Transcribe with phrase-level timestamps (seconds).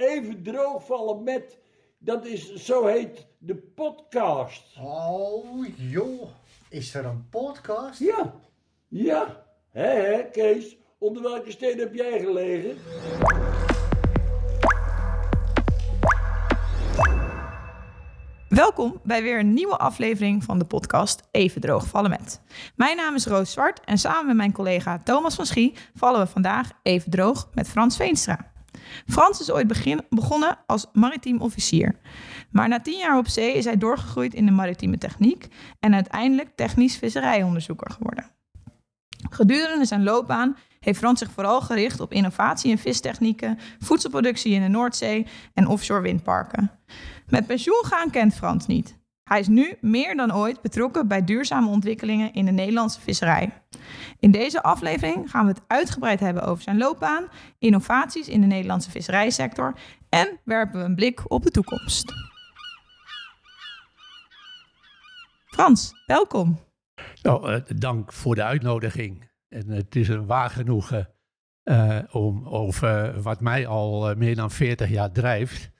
[0.00, 1.58] even droogvallen met.
[1.98, 4.76] Dat is, zo heet de podcast.
[4.80, 6.28] Oh joh,
[6.68, 7.98] is er een podcast?
[7.98, 8.34] Ja,
[8.88, 9.46] ja.
[9.70, 10.76] Hé, hé, Kees.
[10.98, 12.76] Onder welke steen heb jij gelegen?
[18.48, 22.40] Welkom bij weer een nieuwe aflevering van de podcast Even droog vallen met.
[22.76, 26.26] Mijn naam is Roos Zwart en samen met mijn collega Thomas van Schie vallen we
[26.26, 28.49] vandaag even droog met Frans Veenstra.
[29.06, 29.66] Frans is ooit
[30.08, 31.94] begonnen als maritiem officier.
[32.50, 35.48] Maar na tien jaar op zee is hij doorgegroeid in de maritieme techniek
[35.80, 38.24] en uiteindelijk technisch visserijonderzoeker geworden.
[39.30, 44.68] Gedurende zijn loopbaan heeft Frans zich vooral gericht op innovatie in vistechnieken, voedselproductie in de
[44.68, 46.70] Noordzee en offshore windparken.
[47.26, 48.98] Met pensioen gaan kent Frans niet.
[49.24, 53.52] Hij is nu meer dan ooit betrokken bij duurzame ontwikkelingen in de Nederlandse visserij.
[54.20, 58.90] In deze aflevering gaan we het uitgebreid hebben over zijn loopbaan, innovaties in de Nederlandse
[58.90, 59.74] visserijsector
[60.08, 62.12] en werpen we een blik op de toekomst.
[65.46, 66.58] Frans, welkom.
[67.22, 69.28] Nou, uh, dank voor de uitnodiging.
[69.48, 71.08] En het is een waar genoegen
[71.64, 75.70] uh, om over wat mij al uh, meer dan 40 jaar drijft,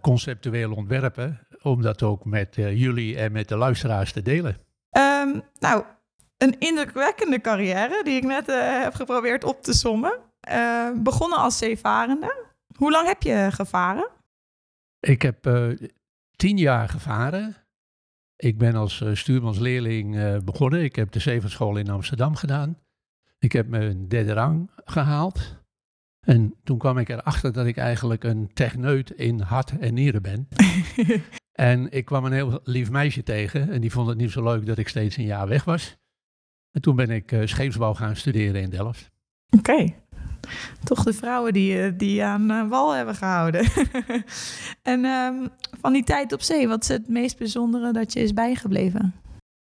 [0.00, 4.56] conceptueel ontwerpen, om dat ook met jullie en met de luisteraars te delen.
[4.90, 5.84] Um, nou,
[6.38, 8.46] een indrukwekkende carrière die ik net
[8.82, 10.12] heb geprobeerd op te sommen.
[11.02, 12.44] begonnen als zeevarende.
[12.76, 14.08] Hoe lang heb je gevaren?
[15.00, 15.68] Ik heb
[16.36, 17.56] tien jaar gevaren.
[18.36, 20.82] Ik ben als stuurmansleerling begonnen.
[20.82, 22.78] Ik heb de zeevaartschool in Amsterdam gedaan.
[23.38, 25.56] Ik heb mijn derde rang gehaald.
[26.20, 30.48] En toen kwam ik erachter dat ik eigenlijk een techneut in hart en nieren ben.
[31.52, 33.70] en ik kwam een heel lief meisje tegen.
[33.70, 35.96] En die vond het niet zo leuk dat ik steeds een jaar weg was.
[36.76, 39.10] En toen ben ik uh, scheepsbouw gaan studeren in Delft.
[39.50, 39.70] Oké.
[39.70, 40.02] Okay.
[40.84, 43.64] Toch de vrouwen die, die aan uh, wal hebben gehouden.
[44.92, 45.48] en um,
[45.80, 49.14] van die tijd op zee, wat is het meest bijzondere dat je is bijgebleven?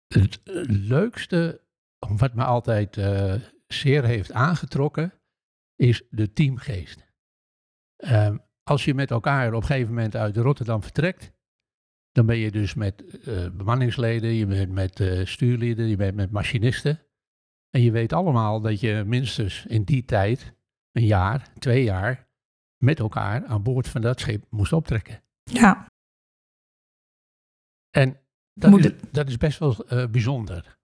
[0.07, 1.61] Het leukste,
[1.99, 3.33] wat me altijd uh,
[3.67, 5.13] zeer heeft aangetrokken,
[5.75, 7.07] is de teamgeest.
[7.97, 11.31] Um, als je met elkaar op een gegeven moment uit Rotterdam vertrekt,
[12.11, 16.31] dan ben je dus met uh, bemanningsleden, je bent met uh, stuurlieden, je bent met
[16.31, 16.99] machinisten.
[17.69, 20.53] En je weet allemaal dat je minstens in die tijd
[20.91, 22.27] een jaar, twee jaar
[22.77, 25.21] met elkaar aan boord van dat schip moest optrekken.
[25.43, 25.85] Ja.
[27.89, 28.19] En
[28.53, 29.13] dat, is, het...
[29.13, 30.77] dat is best wel uh, bijzonder.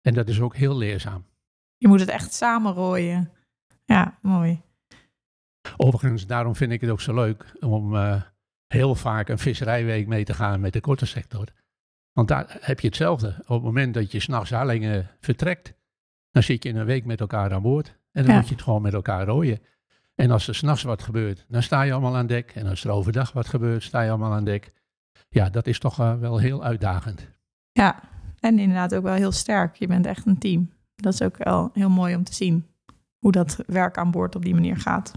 [0.00, 1.24] En dat is ook heel leerzaam.
[1.76, 3.32] Je moet het echt samenrooien.
[3.84, 4.62] Ja, mooi.
[5.76, 8.22] Overigens, daarom vind ik het ook zo leuk om uh,
[8.66, 11.46] heel vaak een visserijweek mee te gaan met de korte sector.
[12.12, 13.28] Want daar heb je hetzelfde.
[13.38, 15.74] Op het moment dat je s'nachts Harlingen vertrekt,
[16.30, 17.96] dan zit je in een week met elkaar aan boord.
[18.12, 18.38] En dan ja.
[18.38, 19.60] moet je het gewoon met elkaar rooien.
[20.14, 22.52] En als er s'nachts wat gebeurt, dan sta je allemaal aan dek.
[22.54, 24.72] En als er overdag wat gebeurt, sta je allemaal aan dek.
[25.28, 27.28] Ja, dat is toch uh, wel heel uitdagend.
[27.72, 28.00] Ja,
[28.40, 29.76] en inderdaad ook wel heel sterk.
[29.76, 30.70] Je bent echt een team.
[30.96, 32.66] Dat is ook wel heel mooi om te zien.
[33.18, 35.12] Hoe dat werk aan boord op die manier gaat.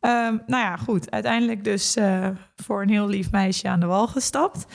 [0.00, 1.10] Um, nou ja, goed.
[1.10, 4.66] Uiteindelijk dus uh, voor een heel lief meisje aan de wal gestapt.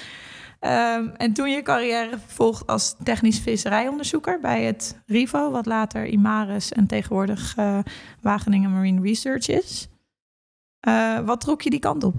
[0.59, 6.71] Um, en toen je carrière vervolgd als technisch visserijonderzoeker bij het RIVO, wat later IMARIS
[6.71, 7.79] en tegenwoordig uh,
[8.21, 9.89] Wageningen Marine Research is.
[10.87, 12.15] Uh, wat trok je die kant op?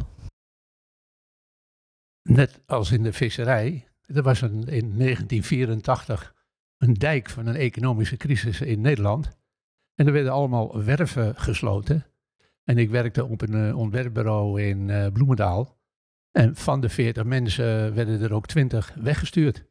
[2.23, 3.89] Net als in de visserij.
[4.07, 6.35] Er was een, in 1984
[6.79, 9.39] een dijk van een economische crisis in Nederland.
[9.95, 12.07] En er werden allemaal werven gesloten.
[12.65, 15.78] En ik werkte op een uh, ontwerpbureau in Bloemendaal.
[16.39, 19.65] En van de 40 mensen werden er ook 20 weggestuurd.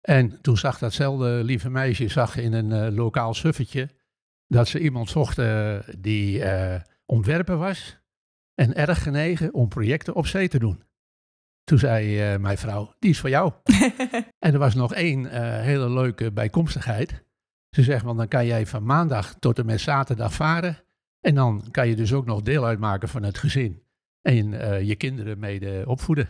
[0.00, 3.88] En toen zag datzelfde lieve meisje zag in een uh, lokaal suffetje
[4.46, 6.74] dat ze iemand zocht uh, die uh,
[7.06, 7.98] ontwerper was
[8.54, 10.82] en erg genegen om projecten op zee te doen.
[11.64, 13.52] Toen zei mijn vrouw, die is voor jou.
[14.46, 15.26] en er was nog één
[15.62, 17.24] hele leuke bijkomstigheid.
[17.70, 20.78] Ze zegt, want dan kan jij van maandag tot en met zaterdag varen.
[21.20, 23.86] En dan kan je dus ook nog deel uitmaken van het gezin
[24.22, 26.28] en uh, je kinderen mede opvoeden.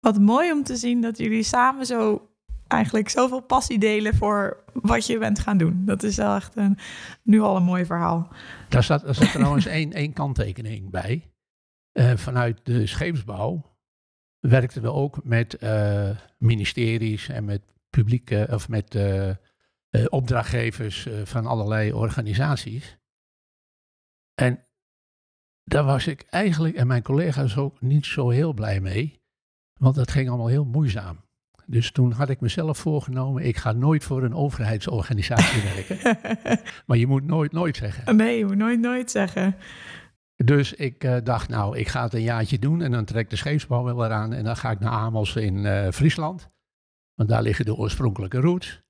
[0.00, 2.30] Wat mooi om te zien dat jullie samen zo
[2.66, 5.84] eigenlijk zoveel passie delen voor wat je bent gaan doen.
[5.84, 6.78] Dat is wel echt een,
[7.22, 8.28] nu al een mooi verhaal.
[8.68, 11.30] Daar zat, daar trouwens één, één kanttekening bij.
[11.92, 13.74] Uh, vanuit de scheepsbouw
[14.40, 19.30] werkten we ook met uh, ministeries en met publieke of met uh,
[20.08, 22.98] opdrachtgevers van allerlei organisaties.
[24.34, 24.65] En
[25.68, 29.20] daar was ik eigenlijk en mijn collega's ook niet zo heel blij mee.
[29.80, 31.24] Want dat ging allemaal heel moeizaam.
[31.66, 36.60] Dus toen had ik mezelf voorgenomen, ik ga nooit voor een overheidsorganisatie werken.
[36.86, 38.16] maar je moet nooit nooit zeggen.
[38.16, 39.56] Nee, je moet nooit nooit zeggen.
[40.44, 43.36] Dus ik eh, dacht, nou, ik ga het een jaartje doen en dan trekt de
[43.36, 44.32] scheepsbouw wel eraan.
[44.32, 46.48] En dan ga ik naar Amos in eh, Friesland.
[47.14, 48.82] Want daar liggen de oorspronkelijke roots.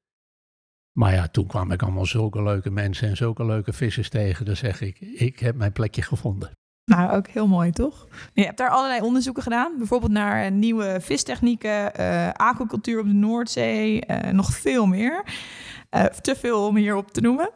[0.98, 4.44] Maar ja, toen kwam ik allemaal zulke leuke mensen en zulke leuke vissers tegen.
[4.44, 6.50] Dan zeg ik, ik heb mijn plekje gevonden.
[6.86, 8.06] Nou, ook heel mooi, toch?
[8.34, 9.74] Je hebt daar allerlei onderzoeken gedaan.
[9.78, 15.24] Bijvoorbeeld naar eh, nieuwe vistechnieken, eh aquacultuur op de Noordzee, eh, nog veel meer.
[15.90, 17.50] Eh, te veel om hierop te noemen.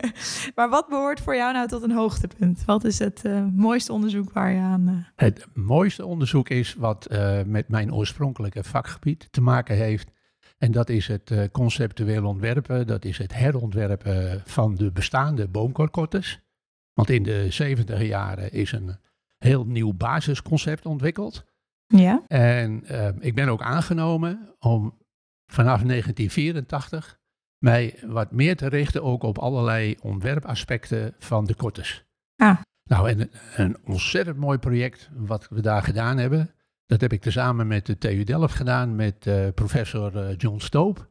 [0.54, 2.64] maar wat behoort voor jou nou tot een hoogtepunt?
[2.64, 3.22] Wat is het
[3.56, 4.88] mooiste onderzoek waar je aan...
[4.88, 10.10] eh, Het mooiste onderzoek is wat eh, met mijn oorspronkelijke vakgebied te maken heeft.
[10.58, 16.40] En dat is het eh, conceptueel ontwerpen, dat is het herontwerpen van de bestaande boomkorkottes.
[16.92, 18.96] Want in de 70 jaren is een
[19.38, 21.44] heel nieuw basisconcept ontwikkeld.
[21.86, 22.22] Ja?
[22.28, 24.98] En eh, ik ben ook aangenomen om
[25.46, 27.20] vanaf 1984
[27.58, 32.04] mij wat meer te richten ook op allerlei ontwerpaspecten van de kortes.
[32.36, 32.60] Ah.
[32.84, 36.54] Nou, en een, ontzettend mooi project wat we daar gedaan hebben.
[36.86, 41.10] Dat heb ik tezamen met de TU Delft gedaan met eh, professor eh, John Stoop.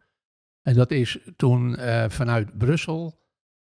[0.61, 1.77] En dat is toen
[2.07, 3.20] vanuit Brussel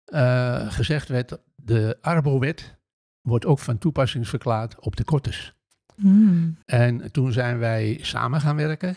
[0.09, 2.77] eh, gezegd werd, de Arbo-wet
[3.21, 5.53] wordt ook van toepassing verklaard op de kortes.
[5.95, 6.57] Hmm.
[6.65, 8.95] En toen zijn wij samen gaan werken.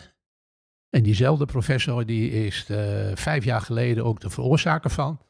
[0.89, 5.21] En diezelfde professor die is eh, vijf jaar geleden ook de veroorzaker van.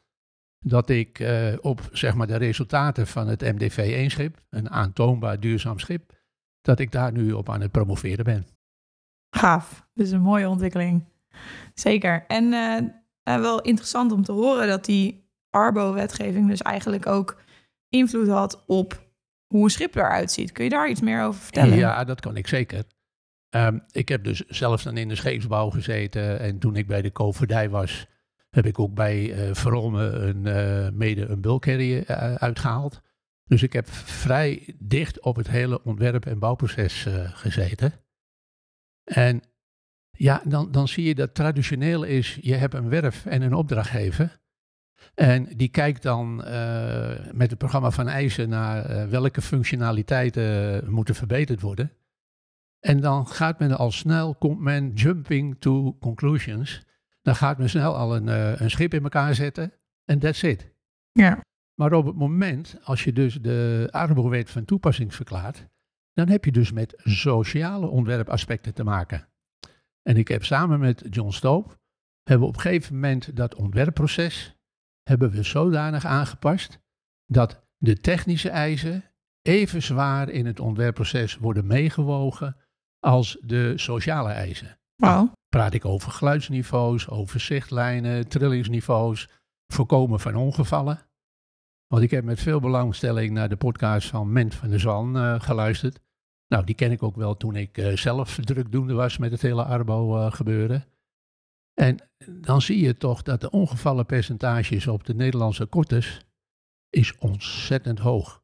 [0.58, 6.12] Dat ik eh, op zeg maar, de resultaten van het MDV-1-schip, een aantoonbaar duurzaam schip,
[6.60, 8.46] dat ik daar nu op aan het promoveren ben.
[9.30, 9.88] Gaaf.
[9.94, 11.04] Dus een mooie ontwikkeling.
[11.74, 12.24] Zeker.
[12.26, 12.50] En
[13.22, 15.23] wel interessant om te horen dat die
[15.54, 17.42] Arbo-wetgeving dus eigenlijk ook
[17.88, 19.02] invloed had op
[19.46, 20.52] hoe een schip eruit ziet.
[20.52, 21.76] Kun je daar iets meer over vertellen?
[21.76, 22.84] Ja, dat kan ik zeker.
[23.48, 26.40] Ehm, ik heb dus zelf dan in de scheepsbouw gezeten.
[26.40, 28.06] En toen ik bij de koopvaardij was,
[28.50, 33.00] heb ik ook bij Vrome een, eh, mede een bulkcarrier eh, uitgehaald.
[33.44, 37.92] Dus ik heb vrij dicht op het hele ontwerp- en bouwproces gezeten.
[39.04, 39.42] En
[40.10, 44.42] ja, dan, dan zie je dat traditioneel is, je hebt een werf en een opdrachtgever.
[45.14, 51.14] En die kijkt dan eh, met het programma van eisen naar eh, welke functionaliteiten moeten
[51.14, 51.92] verbeterd worden.
[52.80, 56.82] En dan gaat men al snel, komt men jumping to conclusions.
[57.22, 59.72] Dan gaat men snel al een, eh, een schip in elkaar zetten
[60.04, 60.72] en that's it.
[61.12, 61.40] Ja.
[61.74, 65.66] Maar op het moment, als je dus de Arbo-wet van toepassing verklaart,
[66.12, 69.28] dan heb je dus met sociale ontwerpaspecten te maken.
[70.02, 71.78] En ik heb samen met John Stoop,
[72.22, 74.53] hebben we op een gegeven moment dat ontwerpproces,
[75.04, 76.78] hebben we zodanig aangepast,
[77.26, 79.04] dat de technische eisen
[79.42, 82.56] even zwaar in het ontwerpproces worden meegewogen
[83.00, 84.78] als de sociale eisen.
[84.96, 85.32] Wauw.
[85.48, 89.28] Praat ik over geluidsniveaus, over zichtlijnen, trillingsniveaus,
[89.72, 91.06] voorkomen van ongevallen.
[91.86, 95.40] Want ik heb met veel belangstelling naar de podcast van Ment van der Zwan eh,
[95.40, 96.00] geluisterd.
[96.48, 99.64] Nou, die ken ik ook wel toen ik eh, zelf drukdoende was met het hele
[99.64, 100.84] Arbo eh, gebeuren.
[101.74, 101.96] En
[102.30, 106.20] dan zie je toch dat de ongevallenpercentages op de Nederlandse kortes
[106.90, 108.42] is ontzettend hoog.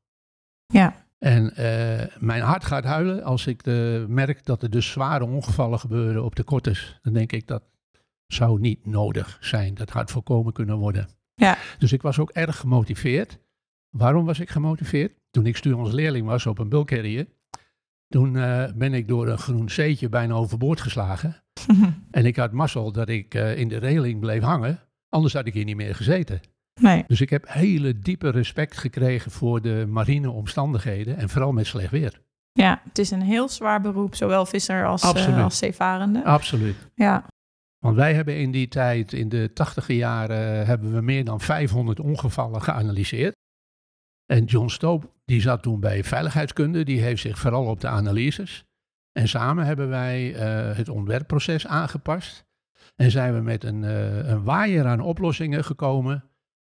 [0.67, 1.07] Ja.
[1.19, 5.79] En eh, mijn hart gaat huilen als ik de, merk dat er dus zware ongevallen
[5.79, 6.99] gebeuren op de kortes.
[7.03, 7.63] Dan denk ik dat
[8.27, 9.75] zou niet nodig zijn.
[9.75, 11.09] Dat had voorkomen kunnen worden.
[11.35, 11.59] Ja.
[11.79, 13.39] Dus ik was ook erg gemotiveerd.
[13.91, 15.13] Waarom was ik gemotiveerd?
[15.31, 17.27] Toen ik stuurmansleerling was op een bulkcarrier,
[18.09, 21.43] toen eh, ben ik door een groen zeetje bijna overboord geslagen.
[22.11, 24.81] En ik had mazzel dat ik eh, in de reling bleef hangen.
[25.09, 26.41] Anders had ik hier niet meer gezeten.
[26.81, 27.05] nee.
[27.07, 31.91] Dus ik heb hele diepe respect gekregen voor de marine omstandigheden en vooral met slecht
[31.91, 32.21] weer.
[32.53, 35.43] Ja, het is een heel zwaar beroep, zowel visser als, eh, Absoluut.
[35.43, 36.25] als zeevarende.
[36.25, 36.77] Absoluut.
[36.95, 37.25] Ja.
[37.79, 42.01] Want wij hebben in die tijd, in de tachtige jaren, hebben we meer dan 500
[42.01, 43.35] ongevallen geanalyseerd.
[44.27, 48.65] En John Stoop, die zat toen bij veiligheidskunde, die heeft zich vooral op de analyses.
[49.21, 52.45] En samen hebben wij eh, het ontwerpproces aangepast.
[52.97, 56.25] En zijn we met een, eh, een waaier aan oplossingen gekomen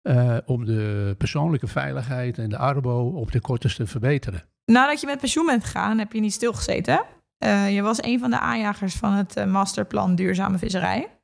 [0.02, 4.42] eh, om de persoonlijke veiligheid en de arbo op de kortste te verbeteren.
[4.64, 7.04] Nadat je met pensioen bent gegaan, heb je niet stilgezeten.
[7.38, 7.66] hè?
[7.66, 11.20] Je was een van de aanjagers van het masterplan Duurzame Visserij.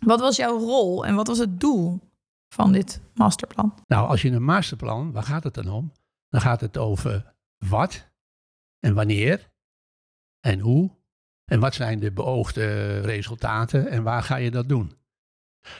[0.00, 2.00] Wat was jouw rol en wat was het doel
[2.54, 3.74] van dit masterplan?
[3.86, 5.92] Nou, als je een masterplan, waar gaat het dan om?
[6.28, 8.10] Dan gaat het over wat
[8.80, 9.50] en wanneer
[10.42, 10.90] en hoe
[11.44, 14.92] en wat zijn de beoogde resultaten en waar ga je dat doen?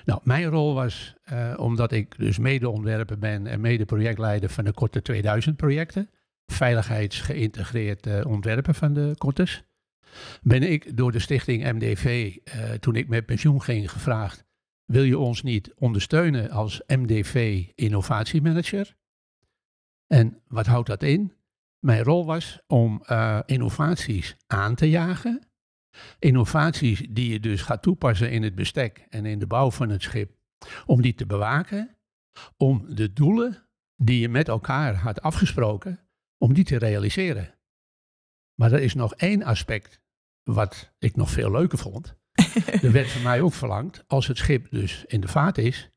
[0.04, 5.02] Nou, mijn rol was, eh, omdat ik dus mede-ontwerper ben en mede-projectleider van de Korte
[5.02, 6.11] 2000 projecten,
[6.47, 9.64] veiligheidsgeïntegreerd eh, ontwerpen van de Kortes,
[10.42, 14.45] ben ik door de stichting MDV, eh, toen ik met pensioen ging, gevraagd,
[14.85, 18.97] wil je ons niet ondersteunen als MDV innovatiemanager?
[20.07, 21.33] En wat houdt dat in?
[21.85, 25.51] Mijn rol was om eh, innovaties aan te jagen.
[26.19, 30.03] Innovaties die je dus gaat toepassen in het bestek en in de bouw van het
[30.03, 30.33] schip.
[30.87, 31.97] Om die te bewaken.
[32.57, 36.09] Om de doelen die je met elkaar had afgesproken,
[36.39, 37.59] om die te realiseren.
[38.55, 40.01] Maar er is nog één aspect
[40.43, 42.17] wat ik nog veel leuker vond.
[42.83, 45.91] er werd van mij ook verlangd, als het schip dus in de vaart is,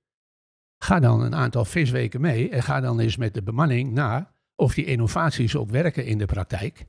[0.83, 4.73] ga dan een aantal visweken mee en ga dan eens met de bemanning na of
[4.73, 6.85] die innovaties ook werken in de praktijk.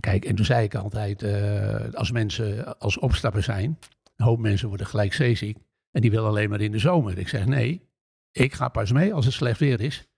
[0.00, 3.78] Kijk, en toen zei ik altijd, uh, als mensen als opstapper zijn,
[4.16, 5.58] een hoop mensen worden gelijk zeeziek
[5.90, 7.18] en die willen alleen maar in de zomer.
[7.18, 7.88] Ik zeg nee,
[8.32, 10.08] ik ga pas mee als het slecht weer is,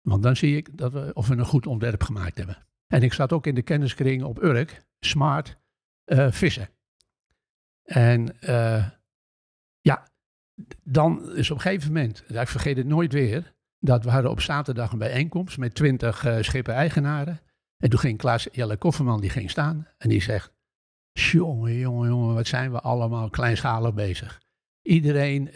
[0.00, 2.66] want dan zie ik dat we, of we een goed ontwerp gemaakt hebben.
[2.86, 5.58] En ik zat ook in de kenniskring op Urk, smart
[6.06, 6.68] uh, vissen.
[7.82, 8.88] En uh,
[9.80, 10.08] ja,
[10.82, 14.40] dan is op een gegeven moment, ik vergeet het nooit weer, dat we hadden op
[14.40, 17.40] zaterdag een bijeenkomst met twintig uh, schepen-eigenaren.
[17.76, 20.52] En toen ging Klaas Jelle Kofferman, die ging staan en die zegt,
[21.12, 24.40] jongen, jongen, jongen, wat zijn we allemaal kleinschalig bezig.
[24.82, 25.50] Iedereen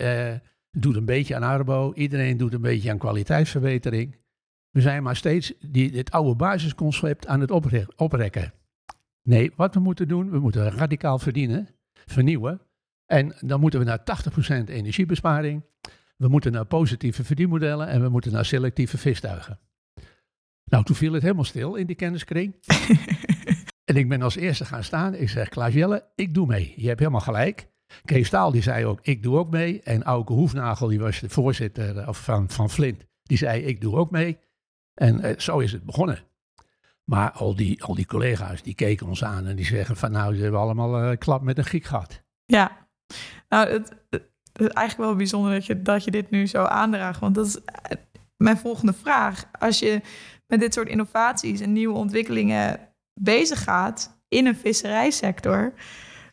[0.71, 4.17] doet een beetje aan arbo, iedereen doet een beetje aan kwaliteitsverbetering.
[4.71, 7.51] We zijn maar steeds die, dit oude basisconcept aan het
[7.97, 8.53] oprekken.
[9.23, 12.61] Nee, wat we moeten doen, we moeten radicaal verdienen, vernieuwen.
[13.07, 14.05] En dan moeten we naar
[14.67, 15.63] 80% energiebesparing.
[16.17, 19.59] We moeten naar positieve verdienmodellen en we moeten naar selectieve vistuigen.
[20.65, 22.55] Nou, toen viel het helemaal stil in die kenniskring.
[23.85, 25.15] en ik ben als eerste gaan staan.
[25.15, 26.73] Ik zeg, Klaas Jelle, ik doe mee.
[26.77, 27.69] Je hebt helemaal gelijk.
[28.05, 29.81] Kees Staal die zei ook, ik doe ook mee.
[29.83, 33.97] En Auke Hoefnagel, die was de voorzitter eh, van, van Flint, die zei, ik doe
[33.97, 34.39] ook mee.
[34.95, 36.19] En eh, zo is het begonnen.
[37.05, 40.35] Maar al die, al die collega's die keken ons aan en die zeggen van nou,
[40.35, 42.23] ze hebben allemaal een klap met een giek gehad.
[42.45, 42.89] Ja,
[43.49, 43.97] nou het,
[44.57, 47.21] eigenlijk wel bijzonder dat je, dat je dit nu zo aandraagt.
[47.21, 47.97] Want dat is eh,
[48.37, 49.45] mijn volgende vraag.
[49.59, 50.01] Als je
[50.47, 52.81] met dit soort innovaties en nieuwe ontwikkelingen
[53.21, 55.73] bezig gaat in een visserijsector,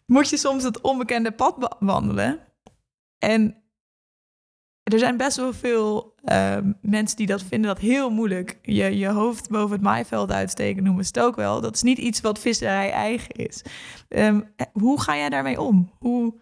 [0.06, 2.40] moet je soms het onbekende pad wandelen.
[3.18, 3.64] En
[4.84, 8.60] er zijn best wel veel uh, mensen die dat vinden dat heel moeilijk.
[8.62, 11.62] Je, je hoofd boven het maaiveld uitsteken noemen ze het ook wel.
[11.62, 13.64] Dat is niet iets wat visserij eigen is.
[14.10, 15.92] Um, hoe ga jij daarmee om?
[16.00, 16.42] Hoe...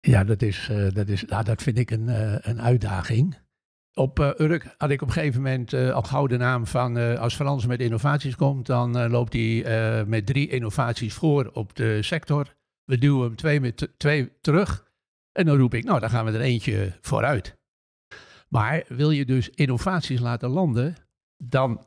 [0.00, 3.38] Ja, dat, is, uh, dat, is, nou, dat vind ik een, uh, een uitdaging.
[3.94, 7.34] Op uh, Urk had ik op een gegeven moment al gauw de naam van als
[7.34, 9.64] Frans met innovaties komt, dan loopt hij
[10.06, 12.54] met drie innovaties voor op de sector.
[12.84, 14.88] We duwen hem twee, met twee terug.
[15.32, 17.58] En dan roep ik, nou, dan gaan we er eentje vooruit.
[18.48, 20.96] Maar wil je dus innovaties laten landen,
[21.36, 21.86] dan,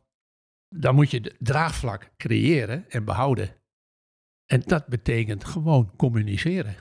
[0.70, 3.56] dan moet je draagvlak creëren en behouden.
[4.46, 6.76] En dat betekent gewoon communiceren.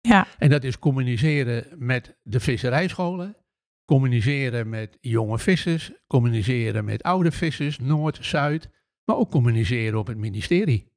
[0.00, 0.26] Ja.
[0.38, 3.36] En dat is communiceren met de visserijscholen,
[3.84, 8.68] communiceren met jonge vissers, communiceren met oude vissers, Noord, Zuid,
[9.04, 10.88] maar ook communiceren op het ministerie.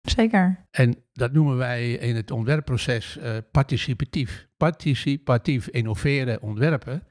[0.00, 0.66] Zeker.
[0.70, 4.48] En dat noemen wij in het ontwerpproces uh, participatief.
[4.56, 7.02] Participatief innoveren, ontwerpen.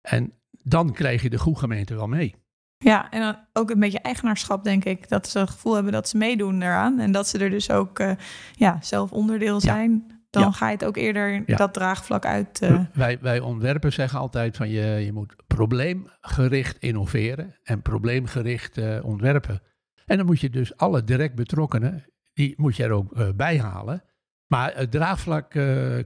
[0.00, 2.34] En dan krijg je de goede gemeente wel mee.
[2.78, 5.08] Ja, en dan ook een beetje eigenaarschap, denk ik.
[5.08, 6.98] Dat ze het gevoel hebben dat ze meedoen eraan.
[6.98, 8.12] En dat ze er dus ook uh,
[8.52, 10.04] ja, zelf onderdeel zijn.
[10.08, 10.11] Ja.
[10.32, 10.50] Dan ja.
[10.50, 11.56] ga je het ook eerder ja.
[11.56, 12.62] dat draagvlak uit.
[12.62, 12.80] Uh...
[12.92, 19.62] Wij, wij ontwerpen zeggen altijd van je, je moet probleemgericht innoveren en probleemgericht uh, ontwerpen.
[20.06, 23.58] En dan moet je dus alle direct betrokkenen die moet je er ook uh, bij
[23.58, 24.02] halen.
[24.46, 25.48] Maar het draagvlak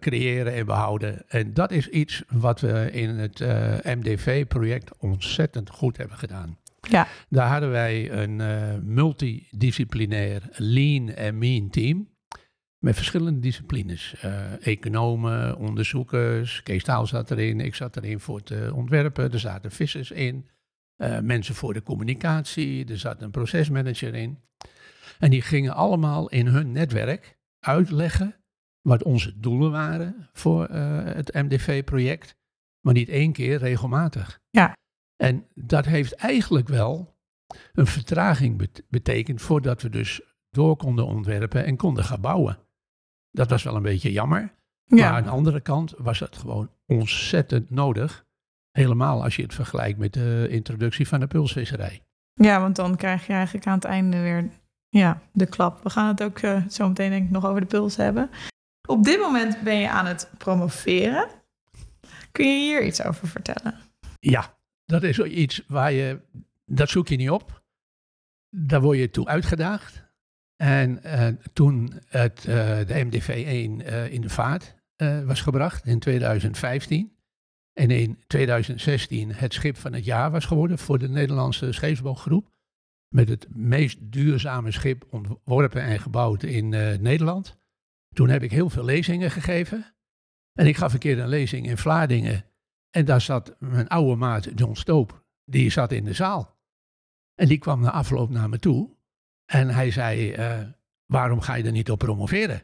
[0.00, 1.28] creëren en behouden.
[1.28, 3.40] En dat is iets wat we in het
[3.82, 6.58] MDV-project ontzettend goed hebben gedaan.
[6.80, 7.06] Ja.
[7.28, 8.42] Daar hadden wij een
[8.94, 12.08] multidisciplinair lean en mean team.
[12.86, 14.14] Met verschillende disciplines.
[14.60, 19.32] economen, onderzoekers, Kees Taal zat erin, ik zat erin voor het ontwerpen.
[19.32, 20.48] Er zaten vissers in,
[21.22, 24.38] mensen voor de communicatie, er zat een procesmanager in.
[25.18, 28.34] En die gingen allemaal in hun netwerk uitleggen
[28.80, 32.36] wat onze doelen waren voor uh, het MDV-project,
[32.80, 34.40] maar niet één keer regelmatig.
[34.50, 34.76] Ja.
[35.16, 37.16] En dat heeft eigenlijk wel
[37.72, 42.64] een vertraging bet betekend voordat we dus door konden ontwerpen en konden gaan bouwen.
[43.36, 44.52] Dat was wel een beetje jammer.
[44.84, 44.96] Ja.
[44.96, 48.26] Maar aan de andere kant was het gewoon ontzettend nodig.
[48.70, 52.02] Helemaal als je het vergelijkt met de introductie van de pulsvisserij.
[52.34, 54.50] Ja, want dan krijg je eigenlijk aan het einde weer
[54.88, 55.82] ja, de klap.
[55.82, 58.30] We gaan het ook uh, zo meteen denk ik nog over de puls hebben.
[58.88, 61.28] Op dit moment ben je aan het promoveren.
[62.32, 63.74] Kun je hier iets over vertellen?
[64.20, 66.20] Ja, dat is iets waar je,
[66.64, 67.62] dat zoek je niet op.
[68.50, 70.05] Daar word je toe uitgedaagd.
[70.56, 74.74] En uh, toen het, uh, de MDV-1 uh, in de vaart
[75.24, 77.16] was gebracht in 2015.
[77.72, 82.54] En in 2016 het schip van het jaar was geworden voor de Nederlandse scheepsbouwgroep
[83.08, 87.58] met het meest duurzame schip ontworpen en gebouwd in eh, Nederland.
[88.14, 89.94] Toen heb ik heel veel lezingen gegeven.
[90.52, 92.44] En ik gaf een keer een lezing in Vlaardingen.
[92.90, 95.24] En daar zat mijn oude maat John Stoop.
[95.44, 96.58] Die zat in de zaal.
[97.34, 98.95] En die kwam na afloop naar me toe.
[99.46, 100.58] En hij zei, eh,
[101.06, 102.62] waarom ga je er niet op promoveren?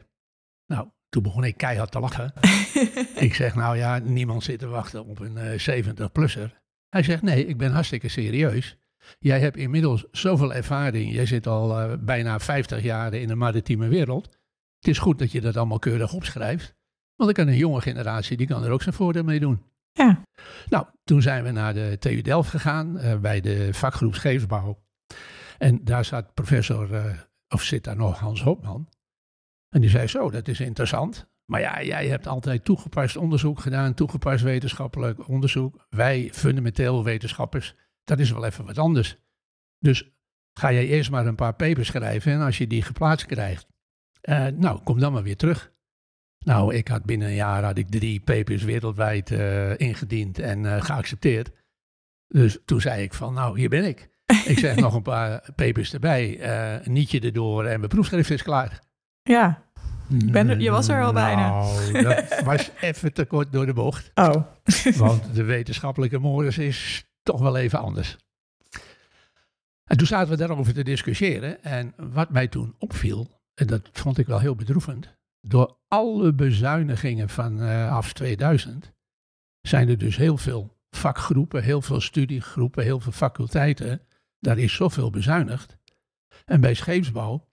[0.65, 2.33] Nou, toen begon ik keihard te lachen.
[3.27, 6.61] ik zeg, nou ja, niemand zit te wachten op een eh 70-plusser.
[6.89, 8.77] Hij zegt, nee, ik ben hartstikke serieus.
[9.19, 11.13] Jij hebt inmiddels zoveel ervaring.
[11.13, 14.25] Jij zit al eh, bijna 50 jaar in de maritieme wereld.
[14.79, 16.75] Het is goed dat je dat allemaal keurig opschrijft.
[17.15, 19.63] Want dan kan een jonge generatie, die kan er ook zijn voordeel mee doen.
[19.91, 20.23] Ja.
[20.69, 24.82] Nou, toen zijn we naar de TU Delft gegaan, eh, bij de vakgroep Scheepsbouw.
[25.57, 28.89] En daar zat professor, eh, of zit daar nog, Hans Hopman.
[29.69, 31.31] En die zei, zo, dat is interessant.
[31.45, 35.85] Maar ja, jij hebt altijd toegepast onderzoek gedaan, toegepast wetenschappelijk onderzoek.
[35.89, 39.17] Wij, fundamenteel wetenschappers, dat is wel even wat anders.
[39.79, 40.11] Dus
[40.53, 43.67] ga jij eerst maar een paar papers schrijven en als je die geplaatst krijgt,
[44.21, 45.71] eh, nou, kom dan maar weer terug.
[46.39, 50.81] Nou, ik had binnen een jaar had ik drie papers wereldwijd eh, ingediend en eh,
[50.81, 51.51] geaccepteerd.
[52.27, 54.09] Dus toen zei ik van, nou, hier ben ik.
[54.51, 56.41] Ik zeg nog een paar papers erbij,
[56.85, 58.81] een nietje erdoor en mijn proefschrift is klaar.
[59.23, 59.63] Ja.
[60.07, 61.49] ben je was er al bijna.
[61.49, 64.11] Nou, dat was even te kort door de bocht.
[64.13, 64.43] Oh.
[64.95, 68.17] Want de wetenschappelijke modus is toch wel even anders.
[69.83, 71.63] En toen zaten we daarover te discussiëren.
[71.63, 75.15] En wat mij toen opviel, en dat vond ik wel heel bedroevend.
[75.41, 78.91] Door alle bezuinigingen van eh, af 2000
[79.61, 84.01] zijn er dus heel veel vakgroepen, heel veel studiegroepen, heel veel faculteiten.
[84.43, 85.77] Daar is zoveel bezuinigd.
[86.45, 87.49] En bij scheepsbouw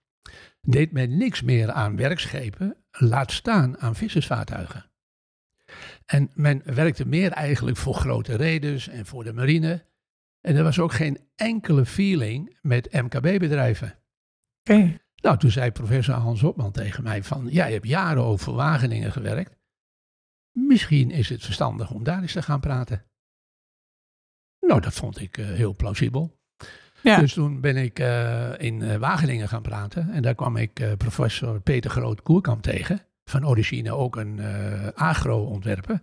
[0.61, 4.91] deed men niks meer aan werkschepen, laat staan aan vissersvaartuigen.
[6.05, 9.85] En men werkte meer eigenlijk voor grote reders en voor de marine.
[10.41, 13.99] En er was ook geen enkele feeling met MKB-bedrijven.
[14.59, 14.97] Oké.
[15.15, 19.57] Nou, toen zei professor Hans Hopman tegen mij van, jij hebt jaren over Wageningen gewerkt.
[20.51, 23.05] Misschien is het verstandig om daar eens te gaan praten.
[24.59, 26.40] Nou, dat vond ik eh, heel plausibel.
[27.01, 30.09] Dus toen ben ik eh, in eh, Wageningen gaan praten.
[30.09, 33.01] En daar kwam ik eh, professor Peter Groot-Koerkamp tegen.
[33.25, 36.01] Van origine ook een eh, agro-ontwerper.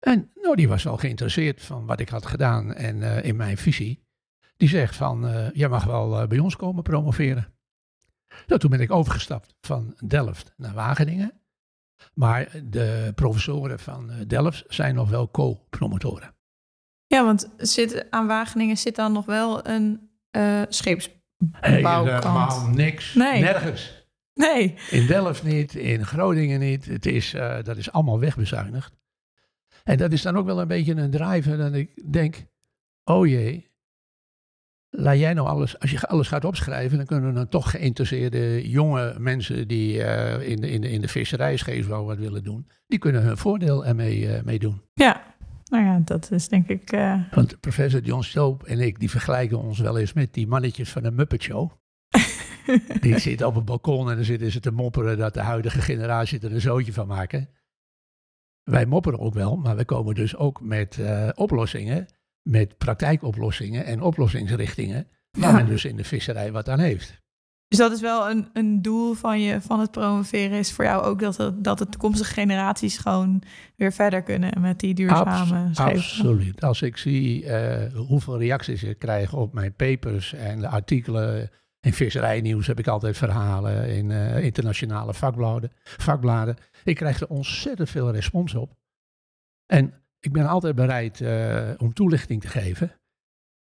[0.00, 4.04] En nou, die was wel geïnteresseerd van wat ik had gedaan en in mijn visie.
[4.56, 7.52] Die zegt van, jij mag wel bij ons komen promoveren.
[8.46, 11.32] Nou, toen ben ik overgestapt van Delft naar Wageningen.
[12.14, 16.34] Maar de professoren van Delft zijn nog wel co-promotoren.
[17.12, 22.24] Ja, want zit, aan Wageningen zit dan nog wel een eh scheepsbouwkant.
[22.24, 23.14] Helemaal niks.
[23.14, 23.40] Nee.
[23.40, 24.06] Nergens.
[24.34, 24.74] Nee.
[24.90, 26.84] In Delft niet, in Groningen niet.
[26.84, 28.92] Het is, eh, dat is allemaal wegbezuinigd.
[29.84, 31.56] En dat is dan ook wel een beetje een drive.
[31.56, 32.46] Dat ik denk,
[33.04, 33.70] oh jee,
[34.90, 39.14] laat jij nou alles, als je alles gaat opschrijven, dan kunnen dan toch geïnteresseerde jonge
[39.18, 42.98] mensen die eh, in, de, in, de, in de visserij, scheepsbouw wat willen doen, die
[42.98, 44.82] kunnen hun voordeel ermee mee doen.
[44.94, 45.31] Ja.
[45.72, 46.92] Nou ja, dat is denk ik...
[46.92, 50.90] eh, Want professor John Stoop en ik, die vergelijken ons wel eens met die mannetjes
[50.90, 51.70] van de Muppet Show.
[53.00, 56.40] Die zitten op het balkon en dan zitten ze te mopperen dat de huidige generatie
[56.40, 57.48] er een zootje van maken.
[58.62, 62.06] Wij mopperen ook wel, maar we komen dus ook met eh, oplossingen,
[62.42, 65.56] met praktijkoplossingen en oplossingsrichtingen, waar Ja.
[65.56, 67.21] men dus in de visserij wat aan heeft.
[67.72, 71.04] Dus dat is wel een, een doel van, je, van het promoveren, is voor jou
[71.04, 73.42] ook dat, het, dat de toekomstige generaties gewoon
[73.76, 75.94] weer verder kunnen met die duurzame Abs- schepen.
[75.94, 76.62] absoluut.
[76.62, 81.50] Als ik zie eh, hoeveel reacties ik krijg op mijn papers en de artikelen.
[81.80, 86.56] In visserijnieuws heb ik altijd verhalen in eh, internationale vakbladen, vakbladen.
[86.84, 88.76] Ik krijg er ontzettend veel respons op.
[89.66, 92.92] En ik ben altijd bereid eh, om toelichting te geven.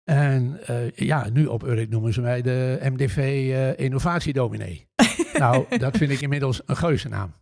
[0.07, 4.89] En eh, ja, nu op Urk noemen ze mij de MDV eh innovatiedominee.
[5.39, 7.35] nou, dat vind ik inmiddels een geuzennaam.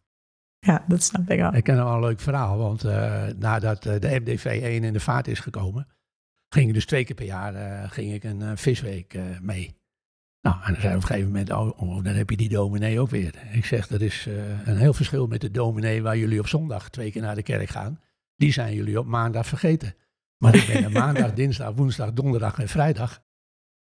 [0.59, 1.55] Ja, dat snap ik al.
[1.55, 5.29] Ik ken wel een leuk verhaal, want eh, nadat de MDV 1 in de vaart
[5.29, 5.87] is gekomen,
[6.49, 9.77] ging ik dus twee keer per jaar ging ik een visweek mee.
[10.41, 13.01] Nou, en dan zei op een gegeven moment, oh, oh, dan heb je die dominee
[13.01, 13.35] ook weer.
[13.53, 14.29] Ik zeg, dat is
[14.65, 17.69] een heel verschil met de dominee waar jullie op zondag twee keer naar de kerk
[17.69, 18.01] gaan.
[18.37, 19.95] Die zijn jullie op maandag vergeten.
[20.45, 23.21] Maar ik ben er maandag, dinsdag, woensdag, donderdag en vrijdag.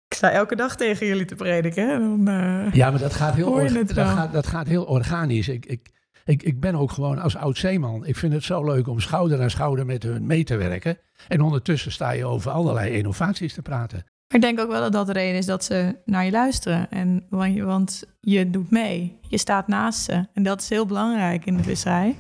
[0.07, 1.89] Ik sta elke dag tegen jullie te prediken.
[1.89, 1.99] Hè?
[1.99, 5.47] Dan, eh, Ja, maar dat gaat heel, dat gaat, dat gaat heel organisch.
[5.49, 5.89] Ik, ik,
[6.25, 8.05] ik, ik ben ook gewoon als oud zeeman.
[8.05, 10.97] Ik vind het zo leuk om schouder aan schouder met hun mee te werken.
[11.27, 13.97] En ondertussen sta je over allerlei innovaties te praten.
[13.97, 16.89] Maar ik denk ook wel dat dat de reden is dat ze naar je luisteren.
[16.91, 19.19] En, want, je, want je doet mee.
[19.27, 20.27] Je staat naast ze.
[20.33, 22.15] En dat is heel belangrijk in de visserij.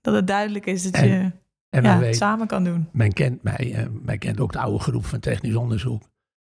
[0.00, 1.30] Dat het duidelijk is dat En- je
[1.74, 2.88] En ja, weet, samen kan doen.
[2.92, 3.74] men kent mij.
[3.74, 6.02] En men kent ook de oude groep van technisch onderzoek.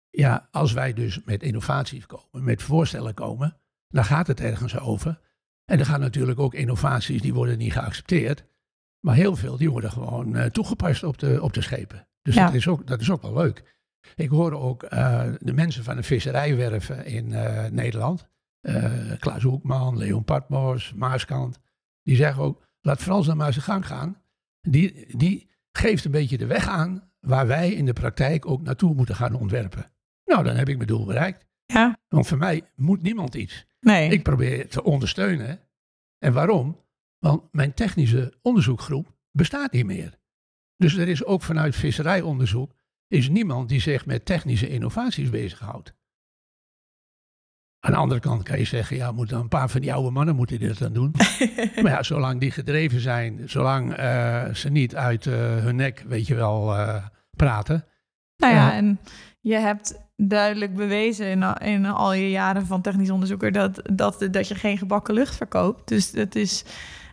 [0.10, 5.20] ja, als wij dus met innovaties komen, met voorstellen komen, dan gaat het ergens over.
[5.66, 8.46] En er gaan natuurlijk ook innovaties die worden niet geaccepteerd.
[9.00, 12.08] Maar heel veel die worden gewoon eh, toegepast op de, op de schepen.
[12.22, 12.46] Dus Ja.
[12.46, 13.76] dat, is ook, dat is ook wel leuk.
[14.16, 18.28] Ik hoor ook eh, de mensen van de visserijwerven in eh, Nederland.
[18.62, 21.60] eh, Klaas Hoekman, Leon Patmos, Maaskant.
[22.04, 24.22] Die zeggen ook, laat Frans dan maar zijn gang gaan.
[24.70, 28.96] Die, die geeft een beetje de weg aan waar wij in de praktijk ook naartoe
[28.96, 29.92] moeten gaan ontwerpen.
[30.26, 31.46] Nou, dan heb ik mijn doel bereikt.
[31.66, 33.66] Ja, Want voor mij moet niemand iets.
[33.80, 34.10] nee.
[34.10, 35.60] Ik probeer te ondersteunen.
[36.20, 36.86] En waarom?
[37.20, 40.20] Want mijn technische onderzoekgroep bestaat niet meer.
[40.78, 42.76] Dus er is ook vanuit visserijonderzoek
[43.08, 45.94] is niemand die zich met technische innovaties bezighoudt.
[47.80, 50.10] Aan de andere kant kan je zeggen, ja, moet dan een paar van die oude
[50.12, 51.14] mannen moeten dit dan doen.
[51.82, 56.28] maar ja, zolang die gedreven zijn, zolang eh, ze niet uit eh, hun nek, weet
[56.28, 57.86] je wel, eh, praten.
[58.38, 59.00] Nou ja, en
[59.40, 64.28] je hebt duidelijk bewezen in, al- in al je jaren van technisch onderzoeker dat, dat,
[64.32, 65.88] dat je geen gebakken lucht verkoopt.
[65.88, 66.66] Dus het is,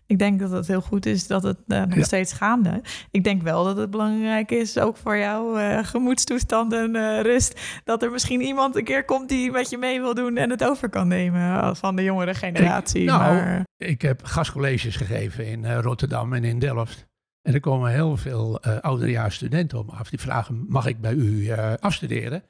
[0.06, 2.02] ik denk dat het heel goed is dat het eh, nog Ja.
[2.04, 2.82] steeds gaande.
[3.10, 7.60] Ik denk wel dat het belangrijk is, ook voor jouw eh, gemoedstoestand en eh, rust,
[7.84, 10.64] dat er misschien iemand een keer komt die met je mee wil doen en het
[10.64, 13.04] over kan nemen van de jongere generatie.
[13.04, 17.06] nou, maar, Ik heb gastcolleges gegeven in Rotterdam en in Delft.
[17.42, 20.10] En er komen heel veel ouderjaars studenten op me af.
[20.10, 22.42] Die vragen, mag ik bij u afstuderen?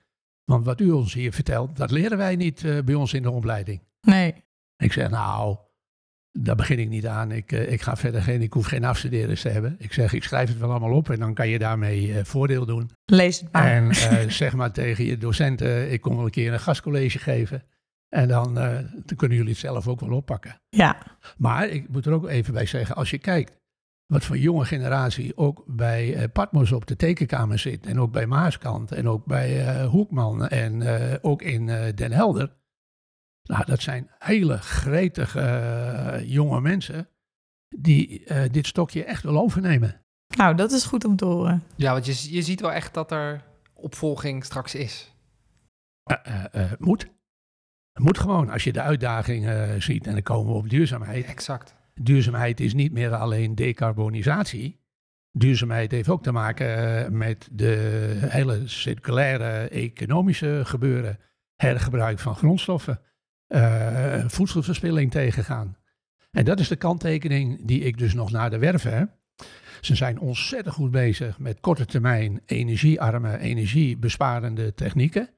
[0.44, 3.80] Want wat u ons hier vertelt, dat leren wij niet bij ons in de opleiding.
[4.00, 4.34] nee.
[4.76, 5.56] Ik zeg, nou,
[6.38, 7.32] daar begin ik niet aan.
[7.32, 9.76] Ik, eh, ik ga verder geen, ik hoef geen afstudeerders te hebben.
[9.78, 12.66] Ik zeg, ik schrijf het wel allemaal op en dan kan je daarmee eh, voordeel
[12.66, 12.90] doen.
[13.04, 13.66] Lees het maar.
[13.66, 17.62] En eh, zeg maar tegen je docenten, ik kom wel een keer een gastcollege geven.
[18.08, 20.60] En dan, dan kunnen jullie het zelf ook wel oppakken.
[20.68, 20.96] Ja,
[21.36, 23.52] Maar ik moet er ook even bij zeggen, als je kijkt
[24.06, 27.86] wat voor jonge generatie ook bij eh, Patmos op de tekenkamer zit.
[27.86, 30.82] En ook bij Maaskant en ook bij Hoekman en
[31.22, 32.52] ook in Den Helder.
[33.48, 37.08] Nou, dat zijn hele gretige eh, jonge mensen
[37.68, 40.00] die eh, dit stokje echt wil overnemen.
[40.36, 41.62] nou dat is goed om te horen.
[41.76, 43.42] Ja, want je, je ziet wel echt dat er
[43.74, 45.12] opvolging straks is.
[46.04, 47.00] Eh, eh, eh, moet.
[47.92, 51.24] Het moet gewoon, als je de uitdaging eh, ziet en dan komen we op duurzaamheid.
[51.24, 51.74] Exact.
[51.94, 54.82] duurzaamheid is niet meer alleen decarbonisatie.
[55.30, 61.18] Duurzaamheid heeft ook te maken met de hele circulaire economische gebeuren.
[61.56, 63.00] Hergebruik van grondstoffen.
[63.54, 65.76] Eh, voedselverspilling tegengaan.
[66.30, 69.18] En dat is de kanttekening die ik dus nog naar de werven heb.
[69.80, 75.30] Ze zijn ontzettend goed bezig met korte termijn energiearme, energiebesparende technieken.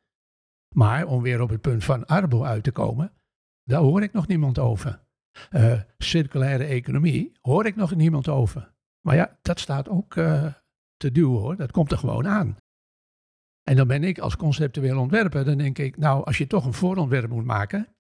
[0.75, 3.13] Maar om weer op het punt van Arbo uit te komen,
[3.65, 5.05] daar hoor ik nog niemand over.
[5.51, 8.73] Eh, circulaire economie hoor ik nog niemand over.
[9.01, 10.47] Maar ja, dat staat ook eh,
[10.97, 11.57] te duwen hoor.
[11.57, 12.57] Dat komt er gewoon aan.
[13.63, 16.73] En dan ben ik als conceptueel ontwerper, dan denk ik, nou, als je toch een
[16.73, 17.96] voorontwerp moet maken,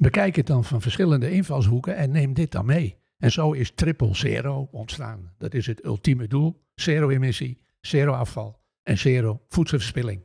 [0.00, 2.96] bekijk het dan van verschillende invalshoeken en neem dit dan mee.
[3.18, 5.34] En zo is triple zero ontstaan.
[5.38, 6.62] Dat is het ultieme doel.
[6.74, 10.22] Zero emissie, zero afval en zero voedselverspilling.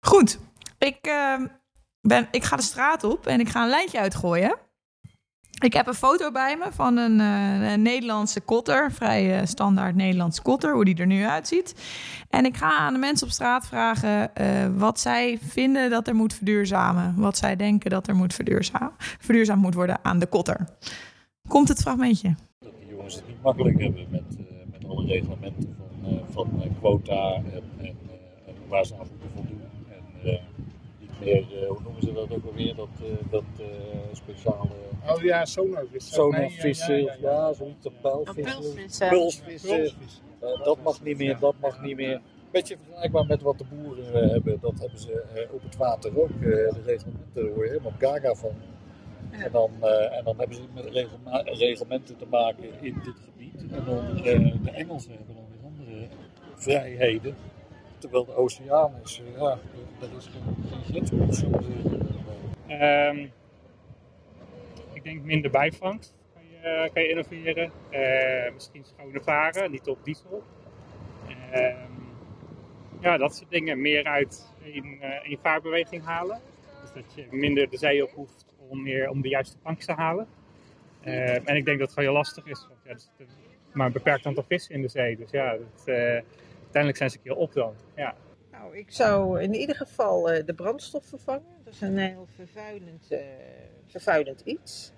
[0.00, 0.38] Goed,
[0.78, 1.46] ik, ehm,
[2.00, 4.58] ben, ik ga de straat op en ik ga een lijntje uitgooien.
[5.60, 10.42] Ik heb een foto bij me van een, eh, Nederlandse kotter, vrij eh, standaard Nederlandse
[10.42, 11.74] kotter, hoe die er nu uitziet.
[12.28, 14.46] En ik ga aan de mensen op straat vragen eh,
[14.76, 17.14] wat zij vinden dat er moet verduurzamen.
[17.16, 20.68] Wat zij denken dat er moet verduurzamen, verduurzaamd moet worden aan de kotter.
[21.48, 22.34] Komt het fragmentje?
[22.60, 24.22] dat die jongens het niet makkelijk hebben met,
[24.70, 25.76] met alle reglementen
[26.32, 27.96] van, van quota en, en,
[28.68, 29.60] waar ze aan moeten voldoen.
[30.24, 30.40] En
[31.20, 33.66] meer, eh, hoe noemen ze dat ook alweer, dat, eh, dat eh,
[34.12, 34.68] speciale
[35.08, 36.12] Oh ja, sonarvissen.
[36.12, 39.08] sonarvissen, ja, zoiets, de pijlvissen, pulsvissen.
[39.08, 39.76] pulsvissen.
[39.76, 40.20] Pulsvis.
[40.40, 42.20] Eh, dat mag niet meer, dat mag niet meer.
[42.50, 44.58] Beetje vergelijkbaar met wat de boeren hebben.
[44.60, 46.28] Dat hebben ze eh, op het water ook.
[46.30, 48.52] eh, de reglementen, daar word je helemaal gaga van.
[49.30, 50.84] En, dan, eh, en dan hebben ze met
[51.58, 53.72] reglementen te maken in dit gebied.
[53.72, 54.16] En dan
[54.62, 56.06] de Engelsen hebben dan weer andere
[56.54, 57.34] vrijheden.
[57.98, 59.58] Terwijl de oceaan is, ja,
[60.00, 60.10] dat
[61.30, 61.42] is.
[62.66, 63.26] Ehm,
[64.92, 67.72] ik denk minder bijvangst kan je, kan je innoveren.
[67.90, 70.42] Eh, misschien schone varen, niet op diesel.
[71.52, 71.90] Ehm,
[73.00, 73.80] ja, dat soort dingen.
[73.80, 76.40] Meer uit een, eh, een vaarbeweging halen.
[76.80, 79.94] Dus dat je minder de zee op hoeft om, meer, om de juiste vangst te
[79.94, 80.26] halen.
[81.00, 82.66] Ehm, en ik denk dat het gewoon heel lastig is.
[82.68, 83.26] Want ja, er zit
[83.72, 85.16] maar een beperkt aantal vissen in de zee.
[85.16, 86.22] Dus ja, dat, eh,
[86.58, 87.74] uiteindelijk zijn ze een keer op dan.
[87.96, 88.14] Ja.
[88.60, 91.56] Nou, ik zou in ieder geval eh, de brandstof vervangen.
[91.64, 93.18] Dat is een heel vervuilend, eh,
[93.86, 94.92] vervuilend iets.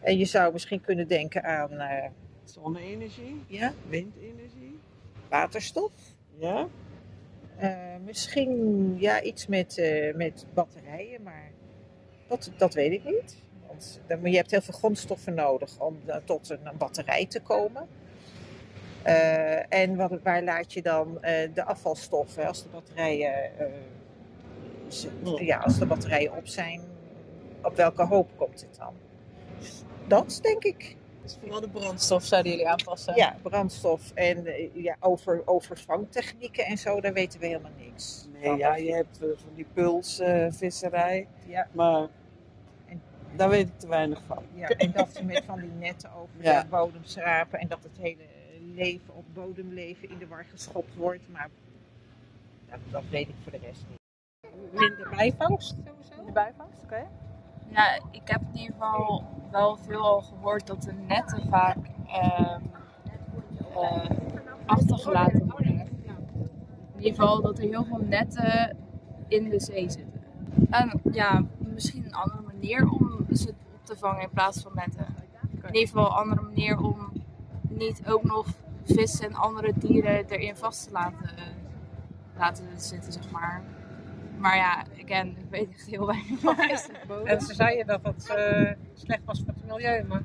[0.00, 2.10] En je zou misschien kunnen denken aan eh,
[2.44, 4.78] zonne-energie, ja, windenergie,
[5.28, 5.92] waterstof,
[6.38, 6.68] ja.
[8.04, 9.82] Misschien ja, iets met,
[10.14, 11.50] met batterijen, maar
[12.26, 13.36] dat, dat weet ik niet.
[13.66, 17.88] Want je hebt heel veel grondstoffen nodig om tot een, een batterij te komen.
[19.04, 23.66] Eh, en wat, waar laat je dan eh, de afvalstoffen als de batterijen, eh,
[25.46, 26.80] ja, als de batterijen op zijn,
[27.62, 28.94] op welke hoop komt het dan?
[29.58, 30.96] Dus dat denk ik.
[31.40, 33.14] Vooral de brandstof zouden jullie aanpassen.
[33.16, 38.28] Ja, brandstof en ja, over, overvangtechnieken en zo, daar weten we helemaal niks.
[38.32, 38.58] Nee, van.
[38.58, 41.66] ja, je hebt van die pulsvisserij, Ja.
[41.72, 42.08] maar
[42.86, 43.02] En-
[43.36, 44.42] daar weet ik te weinig van.
[44.54, 46.62] Ja, en dat ze met van die netten over Ja.
[46.62, 48.22] de bodem schrapen en dat het hele
[48.74, 51.28] leven op bodemleven in de war geschopt wordt.
[51.28, 51.50] Maar
[52.70, 54.00] dat, dat weet ik voor de rest niet.
[54.72, 56.24] Minder bijvangst sowieso.
[56.26, 57.06] De bijvangst, oké.
[57.68, 62.60] Ja, ik heb in ieder geval wel veel al gehoord dat de netten vaak ehm,
[63.74, 64.10] eh,
[64.66, 65.80] achtergelaten worden.
[66.94, 68.76] In ieder geval dat er heel veel netten
[69.28, 70.22] in de zee zitten.
[70.70, 75.06] En ja, misschien een andere manier om ze op te vangen in plaats van netten.
[75.62, 77.12] In ieder geval een andere manier om
[77.68, 78.46] niet ook nog
[78.84, 81.30] vissen en andere dieren erin vast te laten,
[82.38, 83.62] laten zitten, zeg maar.
[84.38, 86.94] Maar ja, again, ik weet echt heel weinig van vissen.
[87.24, 90.22] En ze zeiden dat het eh, slecht was voor het milieu, maar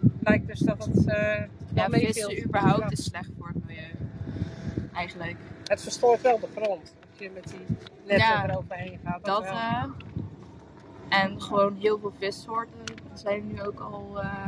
[0.00, 1.42] het blijkt dus dat het eh
[1.74, 3.90] Ja, vissen überhaupt is slecht voor het milieu.
[4.92, 5.36] Eigenlijk.
[5.64, 6.94] Het verstoort wel de grond.
[7.10, 9.24] Als je met die netten Ja, eroverheen gaat.
[9.24, 9.52] Dat wel.
[9.52, 9.84] eh
[11.08, 14.20] En gewoon heel veel vissoorten zijn nu ook al.
[14.20, 14.38] eh,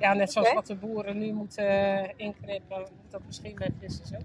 [0.00, 4.06] Ja, net zoals wat de boeren nu moeten eh, inknippen, moet dat misschien bij vissen
[4.06, 4.16] zo.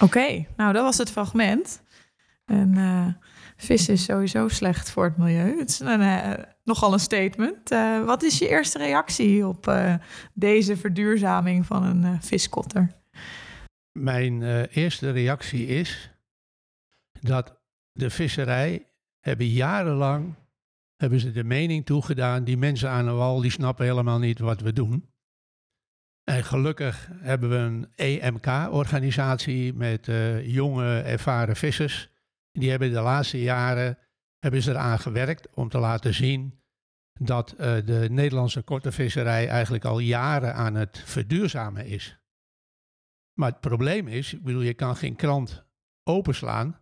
[0.00, 1.82] Oké, nou dat was het fragment.
[2.44, 3.28] En eh
[3.60, 5.58] vis is sowieso slecht voor het milieu.
[5.58, 7.70] Het is een, eh, nogal een statement.
[7.70, 9.94] Eh, wat is je eerste reactie op eh,
[10.34, 12.88] deze verduurzaming van een eh, viskotter?
[13.92, 16.10] Mijn eh, eerste reactie is
[17.20, 17.60] dat
[17.92, 18.86] de visserij
[19.20, 20.34] hebben jarenlang
[21.00, 24.60] hebben ze de mening toegedaan, die mensen aan de wal, die snappen helemaal niet wat
[24.60, 25.08] we doen.
[26.24, 32.10] En gelukkig hebben we een EMK-organisatie met eh, jonge, ervaren vissers.
[32.52, 33.98] Die hebben de laatste jaren
[34.38, 36.60] hebben ze eraan gewerkt om te laten zien
[37.12, 42.18] dat eh, de Nederlandse korte visserij eigenlijk al jaren aan het verduurzamen is.
[43.38, 45.64] Maar het probleem is, ik bedoel, je kan geen krant
[46.04, 46.79] openslaan.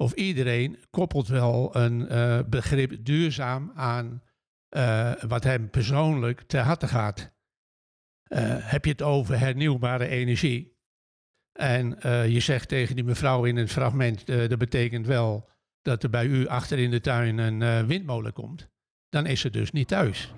[0.00, 4.22] Of iedereen koppelt wel een eh, begrip duurzaam aan
[4.68, 7.32] eh, wat hem persoonlijk ter harte gaat.
[8.22, 10.78] Eh, heb je het over hernieuwbare energie?
[11.52, 11.96] En
[12.32, 15.48] je zegt tegen die mevrouw in het fragment, dat betekent wel
[15.82, 18.68] dat er bij u achter in de tuin een windmolen komt.
[19.08, 20.32] Dan is ze dus niet thuis.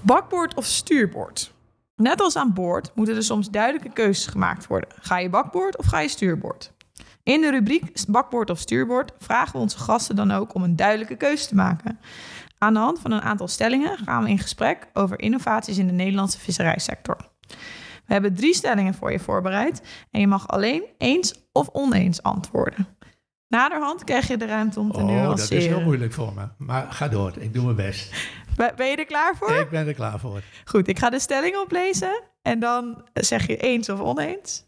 [0.00, 1.54] Bakboord of stuurboord?
[2.00, 4.88] Net als aan boord moeten er soms duidelijke keuzes gemaakt worden.
[5.00, 6.72] Ga je bakboord of ga je stuurboord?
[7.22, 11.16] In de rubriek bakboord of stuurboord vragen we onze gasten dan ook om een duidelijke
[11.16, 11.98] keuze te maken.
[12.58, 15.92] Aan de hand van een aantal stellingen gaan we in gesprek over innovaties in de
[15.92, 17.16] Nederlandse visserijsector.
[18.06, 22.86] We hebben drie stellingen voor je voorbereid en je mag alleen eens of oneens antwoorden.
[23.48, 25.36] Naderhand krijg je de ruimte om te Oh, nuanceren.
[25.36, 26.48] dat is heel moeilijk voor me.
[26.58, 28.14] Maar ga door, ik doe mijn best.
[28.76, 29.50] Ben je er klaar voor?
[29.52, 30.42] Ik ben er klaar voor.
[30.64, 34.64] Goed, ik ga de stelling oplezen en dan zeg je eens of oneens.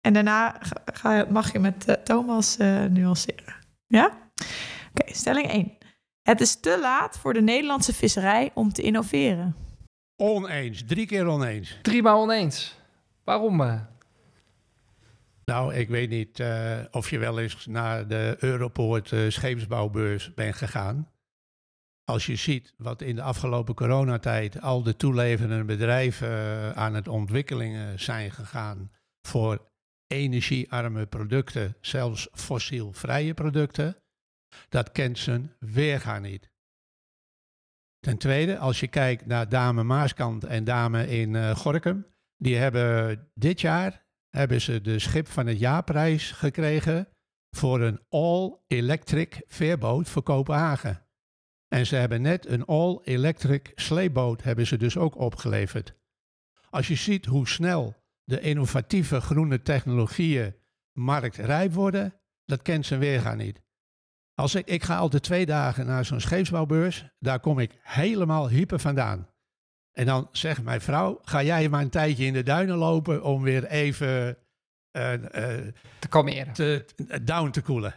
[0.00, 3.54] En daarna ga, ga- mag je met eh, Thomas eh, nuanceren.
[3.86, 4.10] Ja?
[4.94, 5.72] Oké, stelling 1.
[6.22, 9.56] Het is te laat voor de Nederlandse visserij om te innoveren.
[10.16, 11.78] Oneens, drie keer oneens.
[11.82, 12.78] Drie maal oneens.
[13.24, 13.60] Waarom?
[13.60, 13.80] eh?
[15.44, 20.54] Nou, ik weet niet eh, of je wel eens naar de Europoort eh, scheepsbouwbeurs bent
[20.54, 21.10] gegaan.
[22.08, 27.08] Als je ziet wat in de afgelopen coronatijd al de toeleverende bedrijven eh, aan het
[27.08, 28.92] ontwikkelingen zijn gegaan
[29.22, 29.70] voor
[30.06, 33.96] energiearme producten, zelfs fossielvrije producten,
[34.68, 36.50] dat kent zijn weerga niet.
[37.98, 43.30] Ten tweede, als je kijkt naar Dame Maaskant en Dame in eh, Gorkum, die hebben
[43.34, 47.08] dit jaar hebben ze de schip van het jaarprijs gekregen
[47.56, 51.05] voor een all-electric veerboot voor Kopenhagen.
[51.76, 55.94] En ze hebben net een all-electric sleepboot hebben ze dus ook opgeleverd.
[56.70, 60.54] Als je ziet hoe snel de innovatieve groene technologieën
[60.92, 63.62] marktrijp worden, dat kent zijn weerga niet.
[64.34, 68.80] Als ik, ik ga altijd twee dagen naar zo'n scheepsbouwbeurs, daar kom ik helemaal hyper
[68.80, 69.28] vandaan.
[69.92, 73.42] En dan zegt mijn vrouw, ga jij maar een tijdje in de duinen lopen om
[73.42, 74.38] weer even
[74.90, 76.52] eh, eh, Te kalmeren.
[76.52, 76.84] te,
[77.22, 77.94] down te koelen.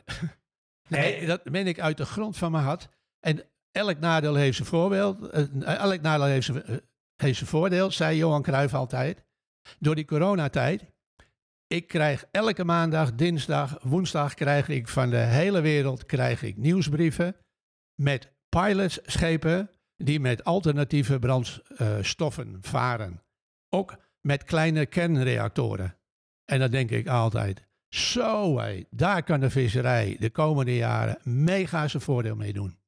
[0.88, 2.90] nee, dat ben ik uit de grond van mijn hart.
[3.20, 5.30] En elk nadeel heeft zijn voorbeeld.
[5.30, 6.76] eh, elk nadeel heeft zijn, eh,
[7.16, 9.24] heeft voordeel, zei Johan Cruijff altijd.
[9.80, 10.86] Door die coronatijd
[11.68, 17.36] Ik krijg elke maandag, dinsdag, woensdag krijg ik van de hele wereld krijg ik nieuwsbrieven
[17.96, 23.24] met pilotschepen die met alternatieve brandstoffen varen.
[23.70, 25.98] Ook met kleine kernreactoren.
[26.46, 31.88] En dan denk ik altijd, zo hé, daar kan de visserij de komende jaren mega
[31.88, 32.79] zijn voordeel mee doen.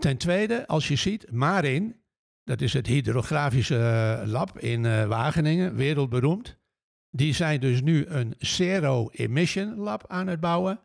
[0.00, 2.02] Ten tweede, als je ziet, Marin,
[2.44, 6.58] dat is het hydrografische eh, lab in eh, Wageningen, wereldberoemd.
[7.10, 10.80] Die zijn dus nu een zero-emission lab aan het bouwen.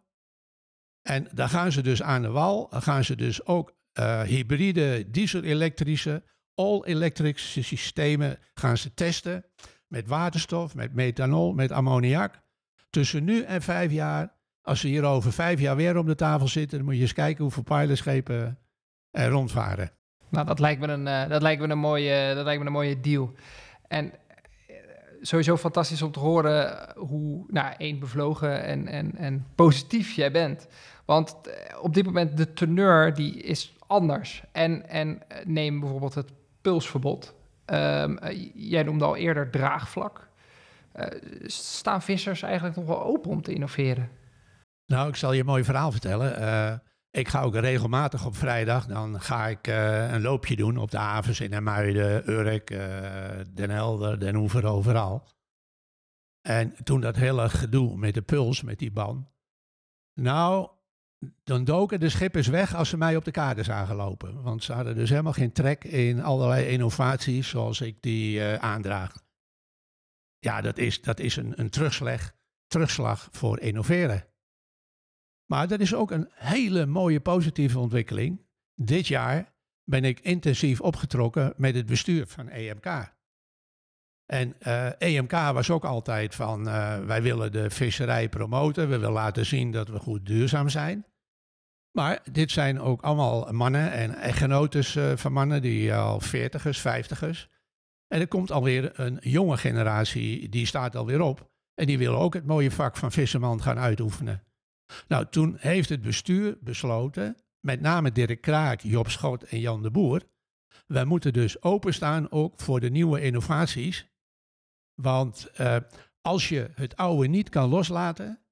[1.01, 6.23] En daar gaan ze dus aan de wal, gaan ze dus ook eh, hybride diesel-elektrische,
[6.55, 9.45] all-electric systemen gaan ze testen.
[9.87, 12.41] Met waterstof, met methanol, met ammoniak.
[12.89, 16.47] Tussen nu en vijf jaar, als ze hier over vijf jaar weer om de tafel
[16.47, 18.59] zitten, dan moet je eens kijken hoeveel pilotschepen
[19.15, 19.91] rondvaren.
[20.29, 22.73] Nou, dat lijkt me een, eh, dat lijkt me een, mooie, dat lijkt me een
[22.73, 23.33] mooie deal.
[23.87, 24.11] En
[24.67, 24.75] eh,
[25.21, 30.67] sowieso fantastisch om te horen hoe, nou, één bevlogen en, en, en positief jij bent.
[31.05, 34.43] Want eh, op dit moment de teneur die is anders.
[34.51, 37.33] En, en eh, neem bijvoorbeeld het pulsverbod.
[37.65, 40.27] Ehm, eh, jij noemde al eerder draagvlak.
[40.91, 41.07] Eh,
[41.45, 44.09] staan vissers eigenlijk nog wel open om te innoveren?
[44.85, 46.37] Nou, ik zal je een mooi verhaal vertellen.
[46.37, 46.73] Eh,
[47.15, 50.97] ik ga ook regelmatig op vrijdag, dan ga ik eh, een loopje doen op de
[50.97, 55.27] havens in Muiden, Urk, eh, Den Helder, Den Oever, overal.
[56.41, 59.29] En toen dat hele gedoe met de puls, met die ban.
[60.13, 60.69] Nou,
[61.43, 64.41] dan doken de schippers weg als ze mij op de kade zagen lopen.
[64.41, 69.23] Want ze hadden dus helemaal geen trek in allerlei innovaties zoals ik die eh, aandraag.
[70.39, 72.31] Ja, dat is, dat is een, een terugslag,
[72.67, 74.34] terugslag voor innoveren.
[75.45, 78.45] Maar dat is ook een hele mooie positieve ontwikkeling.
[78.75, 79.53] Dit jaar
[79.83, 83.13] ben ik intensief opgetrokken met het bestuur van EMK.
[84.25, 89.11] En eh, EMK was ook altijd van, eh, wij willen de visserij promoten, we willen
[89.11, 91.05] laten zien dat we goed duurzaam zijn.
[91.91, 97.49] Maar dit zijn ook allemaal mannen en echtgenotes eh, van mannen die al veertigers, vijftigers.
[98.07, 101.49] En er komt alweer een jonge generatie, die staat alweer op.
[101.73, 104.43] En die wil ook het mooie vak van visserman gaan uitoefenen.
[105.07, 109.91] Nou, toen heeft het bestuur besloten, met name Dirk Kraak, Job Schot en Jan de
[109.91, 110.21] Boer.
[110.87, 114.07] Wij moeten dus openstaan ook voor de nieuwe innovaties.
[115.01, 115.77] Want eh,
[116.21, 118.45] als je het oude niet kan loslaten,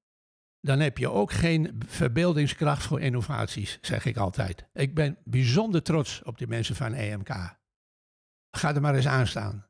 [0.60, 4.68] dan heb je ook geen verbeeldingskracht voor innovaties, zeg ik altijd.
[4.72, 7.28] Ik ben bijzonder trots op de mensen van EMK.
[8.50, 9.66] Ga er maar eens aan staan.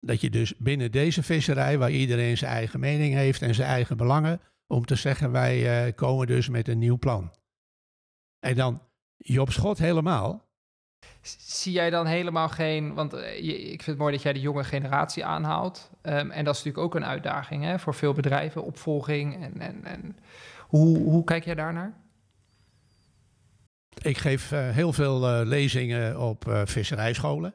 [0.00, 3.96] Dat je dus binnen deze visserij, waar iedereen zijn eigen mening heeft en zijn eigen
[3.96, 7.32] belangen, om te zeggen wij eh, komen dus met een nieuw plan.
[8.38, 8.82] En dan
[9.16, 10.48] Job Schot helemaal.
[11.38, 14.64] Zie jij dan helemaal geen, want eh, ik vind het mooi dat jij de jonge
[14.64, 15.90] generatie aanhaalt.
[16.02, 19.42] Ehm, en dat is natuurlijk ook een uitdaging hè, voor veel bedrijven, opvolging.
[19.42, 20.18] En, en, en
[20.66, 21.98] hoe, hoe kijk jij daarnaar?
[24.02, 27.54] Ik geef eh, heel veel lezingen op eh, visserijscholen.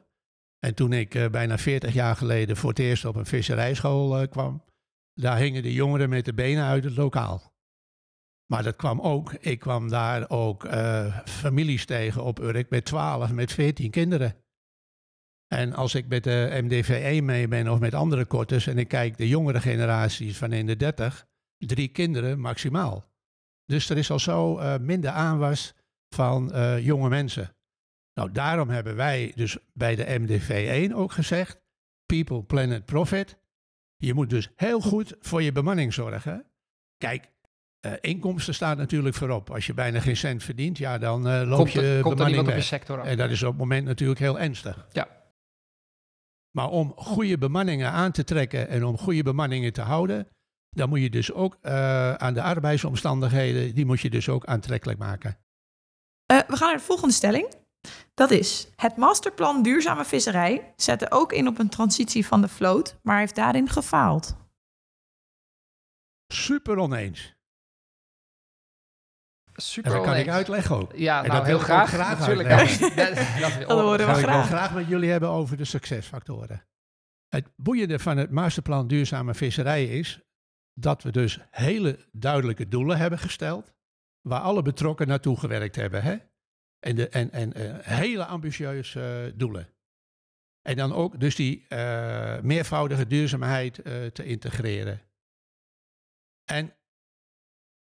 [0.58, 4.62] En toen ik bijna 40 jaar geleden voor het eerst op een visserijschool kwam,
[5.20, 7.54] daar hingen de jongeren met de benen uit het lokaal.
[8.46, 13.32] Maar dat kwam ook, ik kwam daar ook eh, families tegen op Urk met 12,
[13.32, 14.36] met 14 kinderen.
[15.46, 19.16] En als ik met de MDVE mee ben of met andere kortes en ik kijk
[19.16, 21.26] de jongere generaties van in de 30,
[21.58, 23.04] drie kinderen maximaal.
[23.64, 25.74] Dus er is al zo eh, minder aanwas
[26.14, 27.56] van eh, jonge mensen.
[28.14, 31.60] Nou, daarom hebben wij dus bij de MDV1 ook gezegd,
[32.06, 33.38] people, planet, profit.
[33.96, 36.46] Je moet dus heel goed voor je bemanning zorgen.
[36.96, 37.30] Kijk,
[37.80, 39.50] eh, inkomsten staat natuurlijk voorop.
[39.50, 42.02] Als je bijna geen cent verdient, ja, dan eh, loop Komt je er- komt er
[42.10, 43.06] bemanning niemand op sector af.
[43.06, 44.86] En dat is op het moment natuurlijk heel ernstig.
[44.92, 45.08] Ja.
[46.50, 50.28] Maar om goede bemanningen aan te trekken en om goede bemanningen te houden,
[50.70, 54.98] dan moet je dus ook eh, aan de arbeidsomstandigheden, die moet je dus ook aantrekkelijk
[54.98, 55.38] maken.
[56.26, 57.54] Eh, we gaan naar de volgende stelling.
[58.14, 62.98] Dat is, het masterplan duurzame visserij zette ook in op een transitie van de vloot,
[63.02, 64.36] maar heeft daarin gefaald.
[66.26, 67.34] Super oneens.
[69.56, 70.92] Super en dat kan ik uitleggen ook.
[70.94, 71.88] Ja, en nou, dat heel wil graag.
[71.88, 72.48] graag Natuurlijk.
[72.48, 72.96] uitleggen.
[73.66, 74.46] Dat- horen we Zou ik graag.
[74.46, 76.66] graag met jullie hebben over de succesfactoren.
[77.28, 80.20] Het boeiende van het masterplan duurzame visserij is
[80.74, 83.72] dat we dus hele duidelijke doelen hebben gesteld,
[84.20, 86.02] waar alle betrokken naartoe gewerkt hebben.
[86.02, 86.16] Hè?
[86.78, 89.68] En, de, en, en eh, hele ambitieuze eh, doelen.
[90.62, 93.74] En dan ook dus die eh, meervoudige duurzaamheid
[94.12, 95.00] te integreren.
[96.44, 96.74] En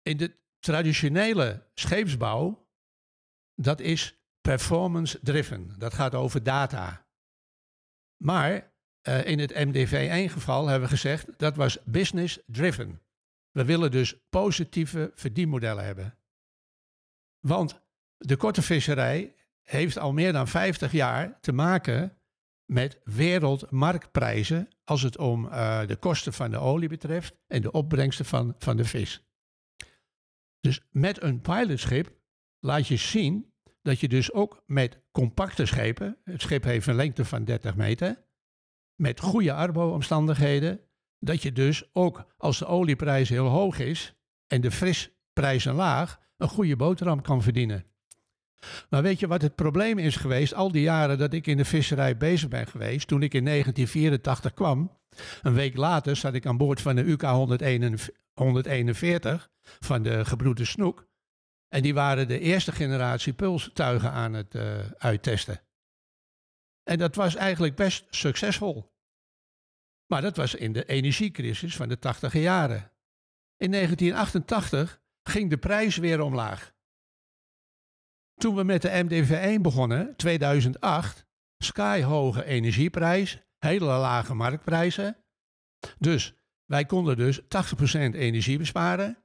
[0.01, 2.67] in de traditionele scheepsbouw,
[3.55, 5.73] dat is performance driven.
[5.77, 7.07] Dat gaat over data.
[8.23, 8.73] Maar
[9.23, 13.01] in het MDV1-geval hebben we gezegd dat was business driven.
[13.51, 16.17] We willen dus positieve verdienmodellen hebben.
[17.39, 17.84] Want
[18.17, 22.17] de korte visserij heeft al meer dan 50 jaar te maken
[22.65, 28.25] met wereldmarktprijzen als het om eh, de kosten van de olie betreft en de opbrengsten
[28.25, 29.25] van, van de vis.
[30.59, 32.13] Dus met een pilotschip
[32.59, 37.25] laat je zien dat je dus ook met compacte schepen, het schip heeft een lengte
[37.25, 38.23] van 30 meter,
[38.95, 40.79] met goede arbo-omstandigheden,
[41.19, 44.15] dat je dus ook als de olieprijs heel hoog is
[44.47, 47.85] en de frisprijzen laag, een goede boterham kan verdienen.
[48.89, 51.65] Maar weet je wat het probleem is geweest, al die jaren dat ik in de
[51.65, 54.99] visserij bezig ben geweest, toen ik in 1984 kwam,
[55.41, 57.21] een week later zat ik aan boord van de UK
[58.33, 59.49] 141
[59.79, 61.07] van de gebroeders Snoek.
[61.67, 65.61] En die waren de eerste generatie pulstuigen aan het uh, uittesten.
[66.83, 68.93] En dat was eigenlijk best succesvol.
[70.07, 72.91] Maar dat was in de energiecrisis van de 80 jaren.
[73.57, 76.73] In 1988 ging de prijs weer omlaag.
[78.35, 81.25] Toen we met de MDV1 begonnen, 2008,
[81.57, 85.17] skyhoge energieprijs, hele lage marktprijzen.
[85.97, 86.33] Dus
[86.65, 87.45] wij konden dus 80%
[88.11, 89.17] energie besparen.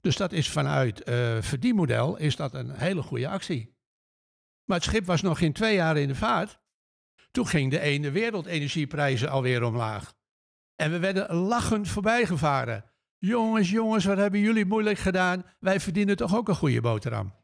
[0.00, 3.76] Dus dat is vanuit uh, verdienmodel is dat een hele goede actie.
[4.64, 6.58] Maar het schip was nog geen twee jaar in de vaart.
[7.30, 10.14] Toen ging de ene wereldenergieprijzen alweer omlaag.
[10.76, 12.84] En we werden lachend voorbijgevaren.
[13.18, 15.44] Jongens, jongens, wat hebben jullie moeilijk gedaan?
[15.58, 17.43] Wij verdienen toch ook een goede boterham.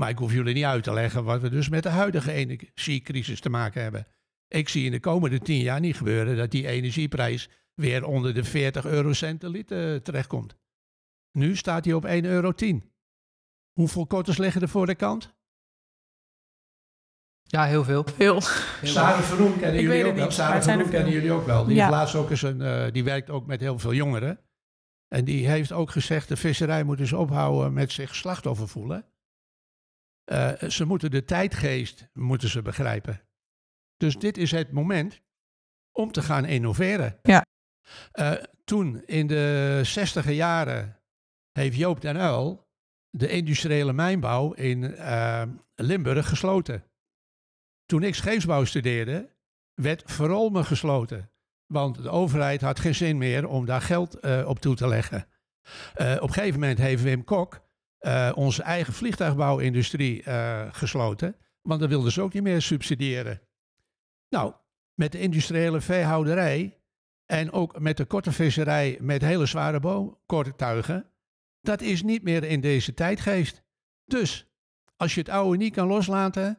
[0.00, 3.40] Maar ik hoef jullie niet uit te leggen wat we dus met de huidige energiecrisis
[3.40, 4.06] te maken hebben.
[4.48, 8.44] Ik zie in de komende tien jaar niet gebeuren dat die energieprijs weer onder de
[8.44, 10.56] 40 eurocent per liter terechtkomt.
[11.32, 12.52] Nu staat hij op 1,10 euro.
[13.72, 15.34] Hoeveel korters liggen er voor de kant?
[17.42, 18.04] Ja, heel veel.
[18.14, 18.40] Veel.
[18.82, 20.30] Sarah Verroem kennen jullie ook wel.
[20.30, 21.64] Sarah Verroem kennen jullie ook wel.
[21.64, 21.90] Die, ja.
[21.90, 24.40] laatst ook eens een, uh, die werkt ook met heel veel jongeren.
[25.08, 29.04] En die heeft ook gezegd, de visserij moet dus ophouden met zich slachtoffer voelen.
[30.32, 33.20] Uh, ze moeten de tijdgeest moeten ze begrijpen.
[33.96, 35.20] Dus dit is het moment
[35.92, 37.18] om te gaan innoveren.
[37.22, 37.46] Ja.
[38.12, 38.32] Uh,
[38.64, 41.00] toen in de zestiger jaren
[41.52, 42.68] heeft Joop den Uyl
[43.10, 45.42] de industriële mijnbouw in uh,
[45.74, 46.84] Limburg gesloten.
[47.86, 49.36] Toen ik scheepsbouw studeerde,
[49.74, 51.30] werd Verolmen gesloten.
[51.66, 55.26] Want de overheid had geen zin meer om daar geld op toe te leggen.
[55.94, 57.68] Op een gegeven moment heeft Wim Kok
[58.34, 60.22] onze eigen vliegtuigbouwindustrie
[60.70, 61.36] gesloten.
[61.62, 63.40] Want dat wilden ze ook niet meer subsidiëren.
[64.28, 64.54] Nou,
[64.94, 66.78] met de industriële veehouderij
[67.26, 71.10] en ook met de korte visserij met hele zware boomkortuigen
[71.60, 73.62] dat is niet meer in deze tijdgeest.
[74.04, 74.46] Dus
[74.96, 76.58] als je het oude niet kan loslaten,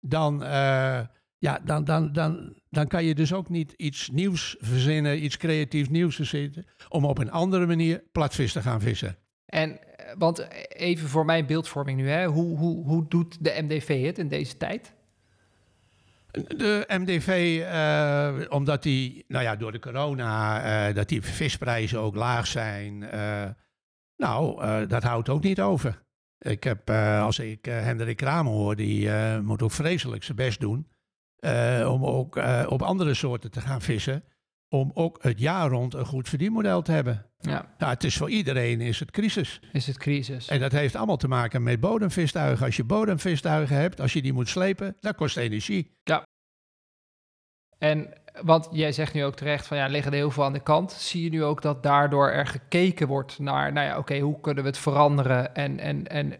[0.00, 1.00] dan, uh,
[1.38, 5.88] ja, dan, dan, dan, dan kan je dus ook niet iets nieuws verzinnen, iets creatiefs
[5.88, 9.16] nieuws verzinnen, om op een andere manier platvis te gaan vissen.
[9.44, 9.78] En,
[10.18, 14.28] want even voor mijn beeldvorming nu, hè, hoe, hoe, hoe doet de MDV het in
[14.28, 14.94] deze tijd?
[16.34, 22.14] De MDV, uh, omdat die, nou ja, door de corona, uh, dat die visprijzen ook
[22.14, 23.44] laag zijn, uh,
[24.16, 26.02] nou, dat houdt ook niet over.
[26.38, 26.90] Ik heb,
[27.20, 29.10] als ik Hendrik Kramer hoor, die
[29.42, 30.88] moet ook vreselijk zijn best doen.
[31.86, 32.36] om ook
[32.68, 34.24] op andere soorten te gaan vissen.
[34.74, 37.26] Om ook het jaar rond een goed verdienmodel te hebben.
[37.38, 37.74] Ja.
[37.78, 39.60] Nou, het is voor iedereen is het crisis.
[39.72, 40.48] Is het crisis.
[40.48, 42.66] En dat heeft allemaal te maken met bodemvistuigen.
[42.66, 45.96] Als je bodemvistuigen hebt, als je die moet slepen, dat kost energie.
[46.04, 46.22] Ja.
[47.78, 48.12] En
[48.42, 50.92] want jij zegt nu ook terecht van ja, liggen er heel veel aan de kant.
[50.92, 54.40] Zie je nu ook dat daardoor er gekeken wordt naar, nou ja, oké, okay, hoe
[54.40, 55.54] kunnen we het veranderen?
[55.54, 56.38] En, en, en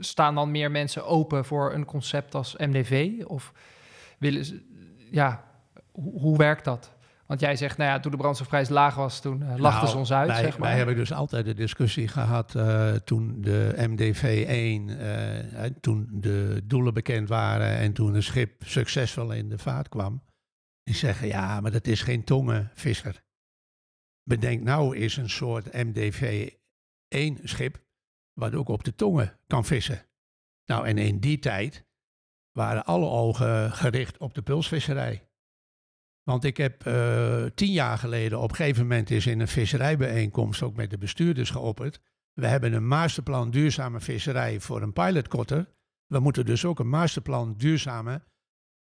[0.00, 3.22] staan dan meer mensen open voor een concept als MDV?
[3.26, 3.52] Of
[4.18, 4.62] willen ze,
[5.10, 5.44] ja,
[5.92, 6.98] hoe, hoe werkt dat?
[7.30, 9.96] Want jij zegt, nou ja, toen de brandstofprijs laag was, toen uh, lachten nou, ze
[9.96, 10.28] ons uit.
[10.28, 10.68] Wij, zeg maar.
[10.68, 16.94] wij hebben dus altijd de discussie gehad uh, toen de MDV-1, uh, toen de doelen
[16.94, 20.22] bekend waren en toen een schip succesvol in de vaart kwam.
[20.82, 23.22] Die zeggen, ja, maar dat is geen tongenvisser.
[24.22, 27.82] Bedenk nou is een soort MDV-1 schip,
[28.32, 30.06] wat ook op de tongen kan vissen.
[30.64, 31.84] Nou, en in die tijd
[32.52, 35.29] waren alle ogen gericht op de pulsvisserij.
[36.30, 40.62] Want ik heb uh, tien jaar geleden op een gegeven moment is in een visserijbijeenkomst
[40.62, 42.00] ook met de bestuurders geopperd.
[42.32, 45.68] We hebben een masterplan duurzame visserij voor een pilotkotter.
[46.06, 48.22] We moeten dus ook een masterplan duurzame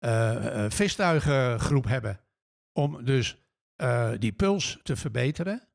[0.05, 2.21] uh, uh, vistuigengroep hebben.
[2.73, 3.43] Om dus
[4.19, 5.69] die puls te verbeteren.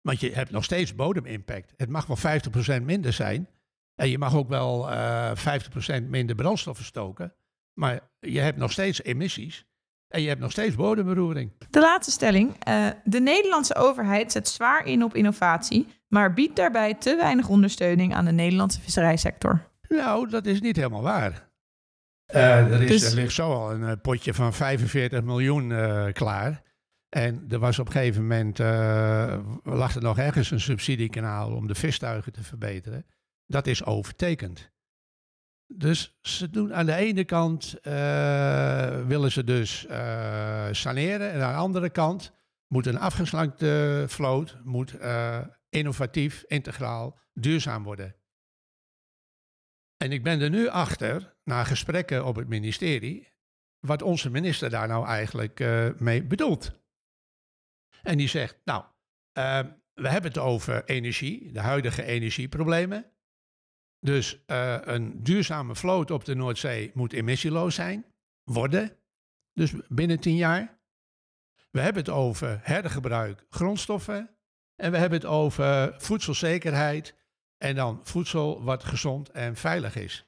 [0.00, 1.72] Want je hebt nog steeds bodemimpact.
[1.76, 2.40] Het mag wel
[2.80, 3.48] 50% minder zijn.
[3.94, 4.88] En je mag ook wel
[6.00, 7.34] 50% minder brandstoffen stoken.
[7.72, 9.67] Maar je hebt nog steeds emissies.
[10.08, 11.52] En je hebt nog steeds bodemberoering.
[11.70, 12.56] De laatste stelling.
[12.58, 18.14] eh, de Nederlandse overheid zet zwaar in op innovatie, maar biedt daarbij te weinig ondersteuning
[18.14, 19.66] aan de Nederlandse visserijsector.
[19.88, 21.48] Nou, dat is niet helemaal waar.
[22.26, 26.06] Eh, er, is, Dus- er ligt zo al een eh, potje van 45 miljoen eh,
[26.12, 26.62] klaar.
[27.08, 31.66] En er was op een gegeven moment, eh, lag er nog ergens een subsidiekanaal om
[31.66, 33.06] de vistuigen te verbeteren.
[33.46, 34.70] Dat is overtekend.
[35.74, 41.32] Dus ze doen aan de ene kant, eh, willen ze dus eh, saneren.
[41.32, 42.32] En aan de andere kant
[42.66, 48.16] moet een afgeslankte vloot moet, eh, innovatief, integraal, duurzaam worden.
[49.96, 53.28] En ik ben er nu achter, na gesprekken op het ministerie,
[53.78, 55.58] wat onze minister daar nou eigenlijk
[55.98, 56.72] mee bedoelt.
[58.02, 58.84] En die zegt, nou,
[59.94, 63.17] we hebben het over energie, de huidige energieproblemen.
[64.00, 68.06] Dus eh, een duurzame vloot op de Noordzee moet emissieloos zijn,
[68.44, 68.96] worden,
[69.52, 70.78] dus binnen tien jaar.
[71.70, 74.30] We hebben het over hergebruik grondstoffen.
[74.76, 77.14] En we hebben het over voedselzekerheid
[77.56, 80.26] en dan voedsel wat gezond en veilig is.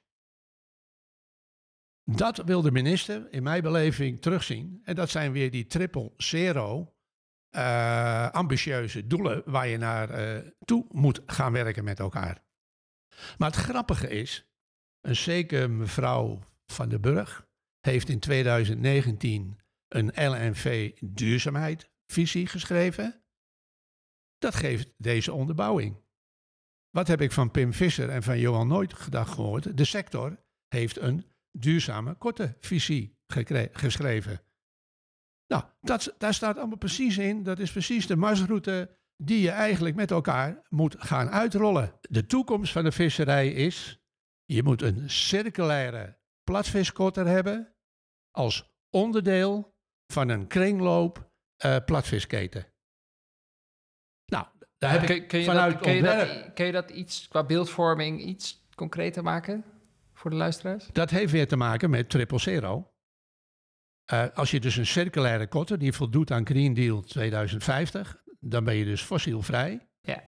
[2.05, 4.81] Dat wil de minister in mijn beleving terugzien.
[4.85, 6.95] En dat zijn weer die triple zero
[7.51, 12.43] eh, ambitieuze doelen waar je naar eh, toe moet gaan werken met elkaar.
[13.39, 14.51] Maar het grappige is,
[15.01, 17.49] een zeker mevrouw van den Burg
[17.81, 19.59] heeft in 2019
[19.89, 23.23] een LNV duurzaamheid visie geschreven.
[24.39, 25.97] Dat geeft deze onderbouwing.
[26.91, 29.77] Wat heb ik van Pim Visser en van Johan Nooit gedacht gehoord?
[29.77, 33.18] De sector heeft een duurzame korte visie
[33.73, 34.43] geschreven.
[35.47, 37.43] Nou, dat, daar staat allemaal precies in.
[37.43, 41.93] Dat is precies de marsroute die je eigenlijk met elkaar moet gaan uitrollen.
[42.01, 44.01] De toekomst van de visserij is,
[44.45, 47.75] je moet een circulaire platviskotter hebben
[48.31, 49.75] als onderdeel
[50.07, 52.66] van een kringloop eh, platvisketen.
[54.27, 54.47] Nou,
[54.79, 57.45] daar heb ik kun je vanuit dat, kun, je dat, kun je dat iets qua
[57.45, 59.64] beeldvorming iets concreter maken
[60.14, 60.87] voor de luisteraars?
[60.93, 62.93] Dat heeft weer te maken met triple zero.
[64.05, 68.74] Eh, als je dus een circulaire kotter die voldoet aan Green Deal 2050, dan ben
[68.74, 69.88] je dus fossielvrij.
[70.01, 70.24] Ja.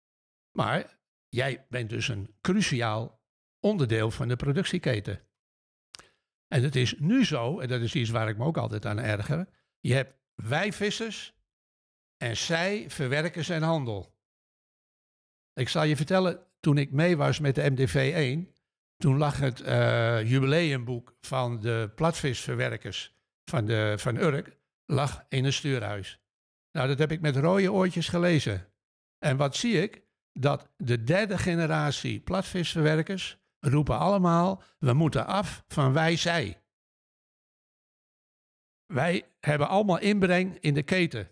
[0.58, 1.00] Maar
[1.30, 3.22] jij bent dus een cruciaal
[3.60, 5.22] onderdeel van de productieketen.
[6.48, 9.00] En het is nu zo, en dat is iets waar ik me ook altijd aan
[9.00, 9.48] erger,
[9.80, 11.36] je hebt wij vissers
[12.18, 14.16] en zij verwerkers en handel.
[15.54, 18.56] Ik zal je vertellen, toen ik mee was met de MDV 1,
[18.98, 25.54] toen lag het eh, jubileumboek van de platvisverwerkers van, de, van Urk lag in een
[25.54, 26.21] stuurhuis.
[26.72, 28.68] Nou, dat heb ik met rode oortjes gelezen.
[29.20, 30.02] En wat zie ik?
[30.34, 36.62] Dat de derde generatie platvisverwerkers roepen allemaal, we moeten af van wij-zij.
[38.86, 41.28] Wij hebben allemaal inbreng in de keten.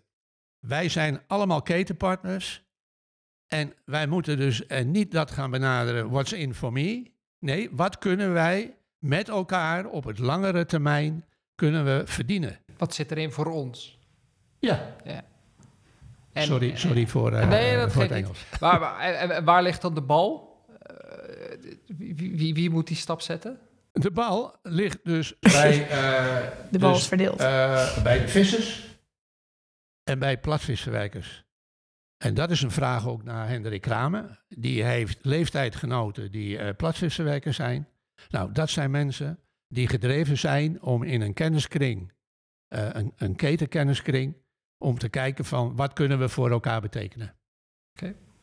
[0.59, 2.63] Wij zijn allemaal ketenpartners.
[3.47, 7.11] En wij moeten dus eh, niet dat gaan benaderen, what's in for me.
[7.39, 11.25] Nee, wat kunnen wij met elkaar op het langere termijn
[11.55, 12.59] kunnen we verdienen?
[12.77, 13.99] Wat zit erin voor ons?
[14.59, 14.95] Ja.
[15.03, 15.23] ja.
[16.33, 18.45] En- sorry, sorry voor, eh, nee, dat voor het Engels.
[18.51, 18.59] niet.
[18.59, 20.47] Waar, waar, ligt dan de bal?
[20.81, 23.59] Eh, wie, wie, wie moet die stap zetten?
[23.91, 26.35] De bal ligt dus bij, eh,
[26.71, 27.39] De bal dus, is verdeeld.
[27.39, 28.87] eh, bij de vissers
[30.03, 31.47] en bij platvisverwerkers.
[32.17, 34.43] En dat is een vraag ook naar Hendrik Kramer.
[34.47, 37.87] Die heeft leeftijdgenoten die eh platvisverwerkers zijn.
[38.29, 42.11] Nou, dat zijn mensen die gedreven zijn om in een kenniskring,
[42.67, 44.35] eh, een, een ketenkenniskring,
[44.83, 47.35] om te kijken van wat kunnen we voor elkaar betekenen.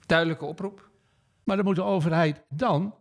[0.07, 0.91] Duidelijke oproep.
[1.45, 2.95] Maar dan moet de overheid dan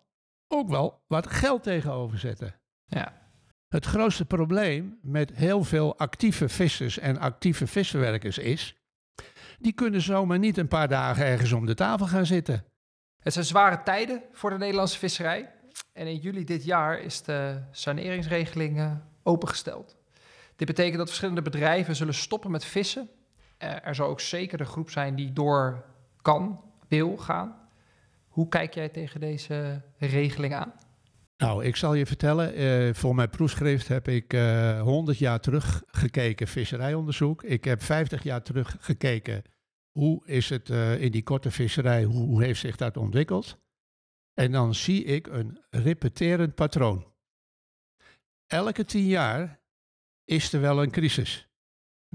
[0.47, 2.55] ook wel wat geld tegenover zetten.
[2.85, 3.23] Ja.
[3.67, 8.75] Het grootste probleem met heel veel actieve vissers en actieve visverwerkers is,
[9.59, 12.65] die kunnen zomaar niet een paar dagen ergens om de tafel gaan zitten.
[13.21, 15.53] Het zijn zware tijden voor de Nederlandse visserij.
[15.93, 19.97] En in juli dit jaar is de saneringsregeling opengesteld.
[20.55, 23.09] Dit betekent dat verschillende bedrijven zullen stoppen met vissen.
[23.65, 25.85] Eh, er zal ook zeker een groep zijn die door
[26.21, 27.55] kan, wil gaan.
[28.27, 30.73] Hoe kijk jij tegen deze regeling aan?
[31.37, 36.47] Nou, ik zal je vertellen, eh, voor mijn proefschrift heb ik eh 100 jaar teruggekeken
[36.47, 37.43] visserijonderzoek.
[37.43, 39.43] Ik heb 50 jaar teruggekeken
[39.91, 43.57] hoe is het eh, in die korte visserij, hoe, hoe heeft zich dat ontwikkeld.
[44.33, 47.13] En dan zie ik een repeterend patroon.
[48.47, 49.59] Elke tien jaar
[50.25, 51.54] is er wel een crisis.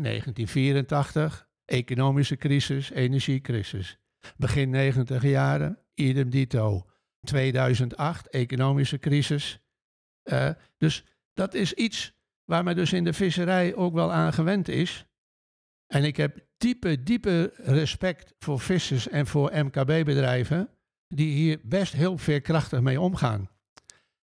[0.02, 3.98] 1984, economische crisis, energiecrisis.
[4.36, 6.86] Begin 90 jaren, idem dito.
[7.20, 9.60] 2008, economische crisis.
[10.22, 12.12] Eh, dus dat is iets
[12.44, 15.06] waar men dus in de visserij ook wel aan gewend is.
[15.86, 20.68] En ik heb diepe, diepe respect voor vissers en voor MKB-bedrijven
[21.08, 23.50] die hier best heel veerkrachtig mee omgaan.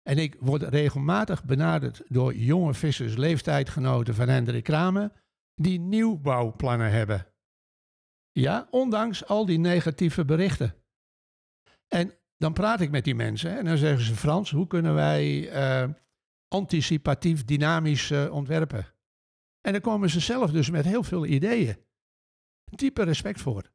[0.02, 5.10] En ik word regelmatig benaderd door jonge vissers, leeftijdgenoten van Hendrik Kramer,
[5.60, 7.26] die nieuwbouwplannen hebben.
[8.32, 10.74] Ja, ondanks al die negatieve berichten.
[11.88, 15.50] En dan praat ik met die mensen en dan zeggen ze: Frans, hoe kunnen wij
[15.50, 15.90] eh,
[16.48, 18.94] anticipatief, dynamisch eh, ontwerpen?
[19.60, 21.76] En dan komen ze zelf dus met heel veel ideeën.
[22.64, 23.70] Diepe respect voor.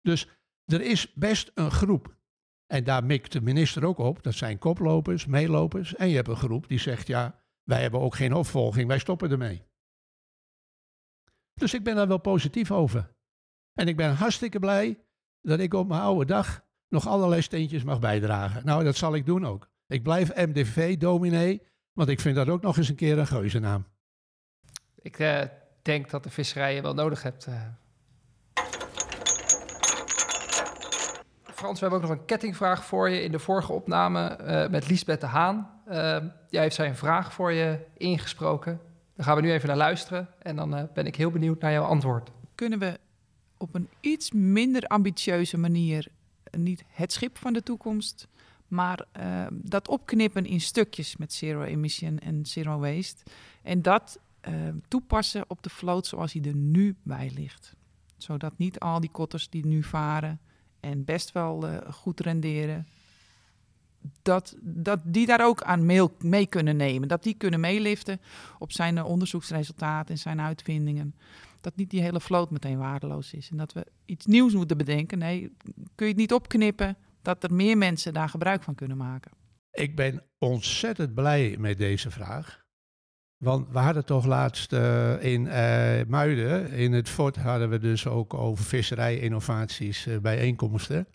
[0.00, 0.28] Dus
[0.64, 2.18] er is best een groep.
[2.66, 4.22] En daar mikt de minister ook op.
[4.22, 5.94] Dat zijn koplopers, meelopers.
[5.94, 9.30] En je hebt een groep die zegt: ja, wij hebben ook geen opvolging, wij stoppen
[9.30, 9.69] ermee.
[11.60, 13.12] Dus ik ben daar wel positief over.
[13.74, 14.98] En ik ben hartstikke blij
[15.40, 18.64] dat ik op mijn oude dag nog allerlei steentjes mag bijdragen.
[18.64, 19.68] Nou, dat zal ik doen ook.
[19.86, 23.86] Ik blijf MDV-dominee, want ik vind dat ook nog eens een keer een geuzennaam.
[24.94, 25.42] Ik eh,
[25.82, 27.46] denk dat de visserij wel nodig hebt.
[27.46, 27.62] eh.
[31.44, 34.88] Frans, we hebben ook nog een kettingvraag voor je in de vorige opname eh, met
[34.88, 35.82] Liesbeth de Haan.
[36.48, 38.80] Jij heeft zijn vraag voor je ingesproken.
[39.20, 41.72] Daar gaan we nu even naar luisteren en dan eh, ben ik heel benieuwd naar
[41.72, 42.30] jouw antwoord.
[42.54, 42.98] kunnen we
[43.56, 46.06] op een iets minder ambitieuze manier
[46.42, 48.28] eh, niet het schip van de toekomst,
[48.68, 53.22] maar eh, dat opknippen in stukjes met zero emission en zero waste.
[53.62, 54.52] En dat eh,
[54.88, 57.76] toepassen op de vloot zoals die er nu bij ligt.
[58.16, 60.40] Zodat niet al die kotters die nu varen
[60.80, 62.86] en best wel eh, goed renderen,
[64.22, 65.86] dat, dat die daar ook aan
[66.18, 67.08] mee, kunnen nemen.
[67.08, 68.20] Dat die kunnen meeliften
[68.58, 71.14] op zijn eh, onderzoeksresultaten en zijn uitvindingen
[71.60, 73.50] dat niet die hele vloot meteen waardeloos is.
[73.50, 75.18] En dat we iets nieuws moeten bedenken.
[75.18, 75.56] Nee,
[75.94, 79.30] kun je het niet opknippen dat er meer mensen daar gebruik van kunnen maken.
[79.70, 82.64] Ik ben ontzettend blij met deze vraag.
[83.36, 88.06] Want we hadden toch laatst eh, in eh, Muiden, in het fort, hadden we dus
[88.06, 91.06] ook over visserij-innovaties bijeenkomsten.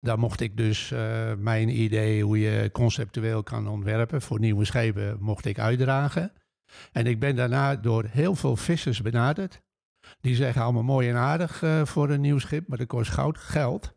[0.00, 5.16] Daar mocht ik dus eh, mijn idee hoe je conceptueel kan ontwerpen voor nieuwe schepen,
[5.20, 6.32] mocht ik uitdragen.
[6.92, 9.60] En ik ben daarna door heel veel vissers benaderd.
[10.20, 13.38] Die zeggen allemaal mooi en aardig eh, voor een nieuw schip, maar dat kost goud
[13.38, 13.94] geld.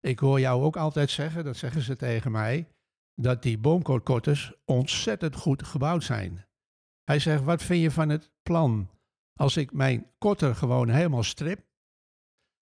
[0.00, 2.68] Ik hoor jou ook altijd zeggen, dat zeggen ze tegen mij,
[3.14, 6.46] dat die boomkoortkotters ontzettend goed gebouwd zijn.
[7.04, 8.90] Hij zegt, wat vind je van het plan
[9.34, 11.60] als ik mijn kotter gewoon helemaal strip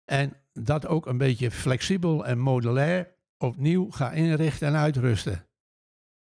[0.04, 5.48] en dat ook een beetje flexibel en modulair opnieuw ga inrichten en uitrusten?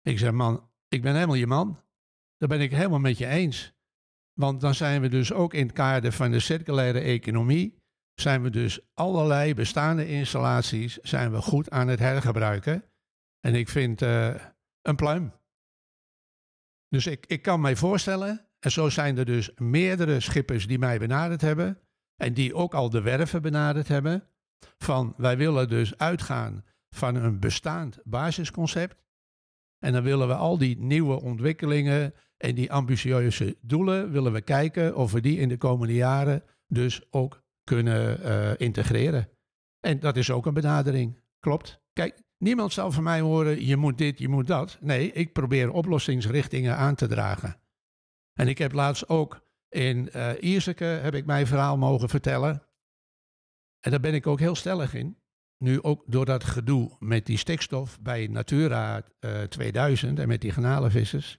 [0.02, 1.80] Ik zeg, man, ik ben helemaal je man.
[2.36, 3.72] Daar ben ik helemaal met je eens.
[4.32, 7.82] Want dan zijn we dus ook in het kader van de circulaire economie,
[8.14, 12.84] zijn we dus allerlei bestaande installaties zijn we goed aan het hergebruiken.
[13.40, 14.34] En ik vind eh,
[14.82, 15.32] een pluim.
[16.88, 20.98] Dus ik, ik kan mij voorstellen, en zo zijn er dus meerdere schippers die mij
[20.98, 21.80] benaderd hebben,
[22.22, 24.24] en die ook al de werven benaderd hebben,
[24.78, 29.02] van wij willen dus uitgaan van een bestaand basisconcept.
[29.78, 34.96] En dan willen we al die nieuwe ontwikkelingen en die ambitieuze doelen, willen we kijken
[34.96, 39.28] of we die in de komende jaren dus ook kunnen eh, integreren.
[39.80, 41.80] En dat is ook een benadering, klopt.
[41.92, 44.78] Kijk, niemand zal van mij horen, je moet dit, je moet dat.
[44.80, 47.56] Nee, ik probeer oplossingsrichtingen aan te dragen.
[48.32, 49.42] En ik heb laatst ook
[49.72, 52.62] in eh Ierseke heb ik mijn verhaal mogen vertellen.
[53.80, 55.16] En daar ben ik ook heel stellig in.
[55.58, 60.52] Nu ook door dat gedoe met die stikstof bij Natura eh, 2000 en met die
[60.52, 61.38] garnalenvissers.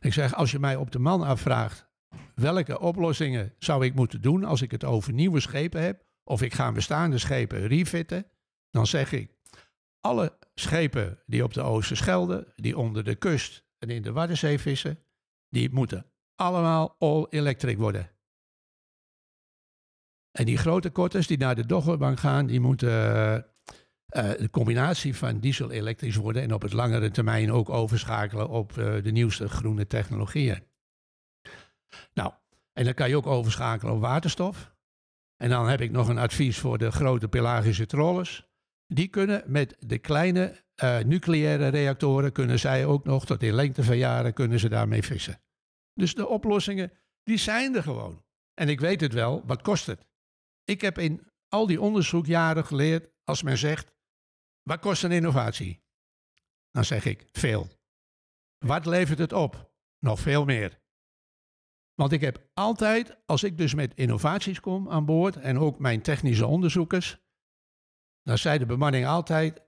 [0.00, 1.88] Ik zeg, als je mij op de man afvraagt,
[2.34, 6.54] welke oplossingen zou ik moeten doen als ik het over nieuwe schepen heb, of ik
[6.54, 8.26] ga bestaande schepen refitten,
[8.70, 9.36] dan zeg ik,
[10.00, 14.98] alle schepen die op de Oosterschelde, die onder de kust en in de Waddenzee vissen,
[15.48, 18.10] die moeten allemaal all electric worden.
[20.32, 25.16] En die grote kotters die naar de Doggerbank gaan, die moeten eh, eh, de combinatie
[25.16, 29.86] van diesel-elektrisch worden en op het langere termijn ook overschakelen op eh, de nieuwste groene
[29.86, 30.62] technologieën.
[32.14, 32.32] Nou,
[32.72, 34.74] en dan kan je ook overschakelen op waterstof.
[35.36, 38.50] En dan heb ik nog een advies voor de grote pelagische trollers.
[38.86, 40.60] Die kunnen met de kleine
[41.06, 45.40] nucleaire reactoren, kunnen zij ook nog tot in lengte van jaren, kunnen ze daarmee vissen.
[45.94, 48.24] Dus de oplossingen, die zijn er gewoon.
[48.54, 50.06] En ik weet het wel, wat kost het?
[50.64, 53.92] Ik heb in al die onderzoekjaren geleerd, als men zegt,
[54.62, 55.82] wat kost een innovatie?
[56.70, 57.68] Dan zeg ik, veel.
[58.58, 59.74] Wat levert het op?
[59.98, 60.80] Nog veel meer.
[61.94, 66.02] Want ik heb altijd, als ik dus met innovaties kom aan boord en ook mijn
[66.02, 67.18] technische onderzoekers,
[68.22, 69.62] dan zei de bemanning altijd,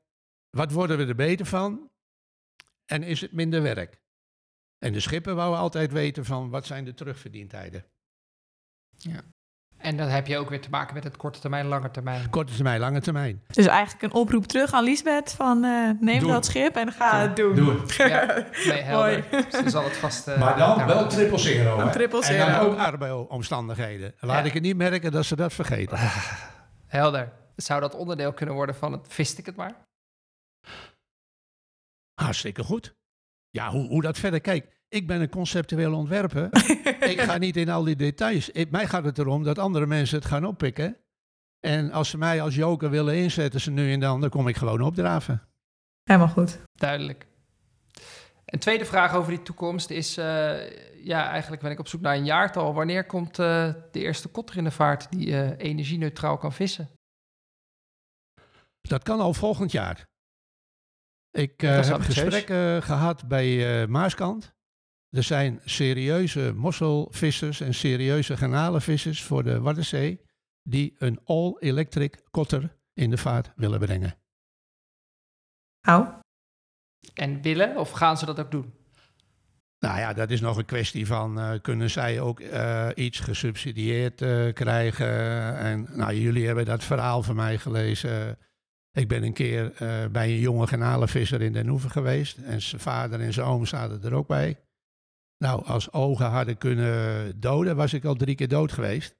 [0.51, 1.91] wat worden we er beter van?
[2.85, 4.04] En is het minder werk?
[4.85, 7.85] En de schipper wou altijd weten van wat zijn de terugverdientijden.
[9.77, 12.31] En dan heb je ook weer te maken met het korte termijn, lange termijn.
[12.31, 13.43] Korte termijn, lange termijn.
[13.47, 16.29] Dus eigenlijk een oproep terug aan Lisbeth van eh, neem Doen.
[16.31, 17.55] dat schip en ga het doen.
[17.55, 17.81] Doen.
[17.97, 19.27] Ja, nee, helder.
[19.31, 19.45] Mooi.
[19.63, 20.29] Dus zal het vast...
[20.29, 21.79] eh, Maar dan daar wel triple zero.
[21.79, 21.93] Een hè?
[21.93, 22.71] triple En dan zero.
[22.71, 24.15] ook arbeidsomstandigheden.
[24.21, 24.45] Laat Ja.
[24.45, 25.99] ik het niet merken dat ze dat vergeten.
[26.87, 27.33] Helder.
[27.57, 29.75] Zou dat onderdeel kunnen worden van het Vist ik het maar?
[32.15, 32.95] Hartstikke goed.
[33.51, 34.41] Ja, hoe, hoe dat verder.
[34.41, 36.49] Kijk, ik ben een conceptueel ontwerper.
[37.13, 38.51] ik ga niet in al die details.
[38.51, 40.97] Ik, mij gaat het erom dat andere mensen het gaan oppikken.
[41.61, 44.57] En als ze mij als joker willen inzetten, ze nu en dan, dan kom ik
[44.57, 45.43] gewoon opdraven.
[46.03, 46.59] Helemaal goed.
[46.73, 47.27] Duidelijk.
[48.45, 50.17] Een tweede vraag over die toekomst is...
[50.17, 52.75] eh, ja, eigenlijk ben ik op zoek naar een jaartal.
[52.75, 56.89] Wanneer komt eh, de eerste kotter in de vaart die eh energie-neutraal kan vissen?
[58.81, 60.05] Dat kan al volgend jaar.
[61.31, 64.53] Ik eh, heb gesprekken gehad bij eh, Maaskant.
[65.15, 70.21] Er zijn serieuze mosselvissers en serieuze garnalenvissers voor de Waddenzee
[70.63, 74.15] die een all-electric kotter in de vaart willen brengen.
[75.81, 76.07] Au.
[77.15, 78.75] En willen of gaan ze dat ook doen?
[79.79, 84.23] Nou ja, dat is nog een kwestie van eh, kunnen zij ook eh, iets gesubsidieerd
[84.23, 85.57] eh, krijgen.
[85.57, 88.39] En nou, jullie hebben dat verhaal van mij gelezen.
[88.95, 92.39] Ik ben een keer eh, bij een jonge garnalenvisser in Den Hoeven geweest.
[92.39, 94.64] En zijn vader en zijn oom zaten er ook bij.
[95.39, 99.17] Nou, als ogen hadden kunnen doden, was ik al drie keer dood geweest.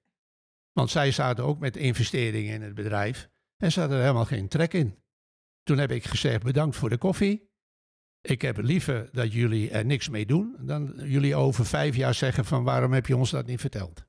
[0.73, 3.29] Want zij zaten ook met investeringen in het bedrijf.
[3.57, 4.99] En ze hadden er helemaal geen trek in.
[5.63, 7.53] Toen heb ik gezegd, bedankt voor de koffie.
[8.21, 12.45] Ik heb liever dat jullie er niks mee doen, dan jullie over vijf jaar zeggen
[12.45, 14.05] van waarom heb je ons dat niet verteld.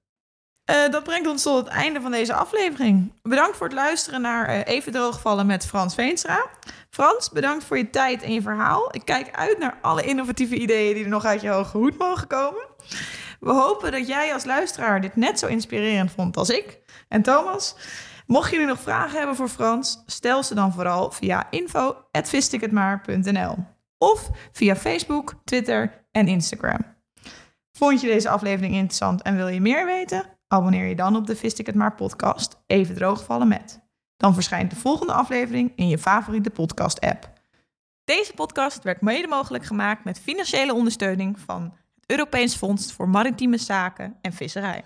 [0.65, 3.13] Eh, dat brengt ons tot het einde van deze aflevering.
[3.21, 6.45] Bedankt voor het luisteren naar eh, Even Droogvallen met Frans Veenstra.
[6.89, 8.95] Frans, bedankt voor je tijd en je verhaal.
[8.95, 12.27] Ik kijk uit naar alle innovatieve ideeën die er nog uit je hoge hoed mogen
[12.27, 12.65] komen.
[13.39, 17.75] We hopen dat jij als luisteraar dit net zo inspirerend vond als ik en Thomas.
[18.25, 23.55] Mocht jullie nog vragen hebben voor Frans, stel ze dan vooral via info.vistikhetmaar.nl
[23.97, 26.79] of via Facebook, Twitter en Instagram.
[27.71, 30.34] Vond je deze aflevering interessant en wil je meer weten?
[30.47, 33.83] Abonneer je dan op de Vist maar podcast Even droogvallen met.
[34.17, 37.33] Dan verschijnt de volgende aflevering in je favoriete podcast app.
[38.03, 43.57] Deze podcast werd mede mogelijk gemaakt met financiële ondersteuning van het Europees Fonds voor Maritieme
[43.57, 44.83] Zaken en Visserij.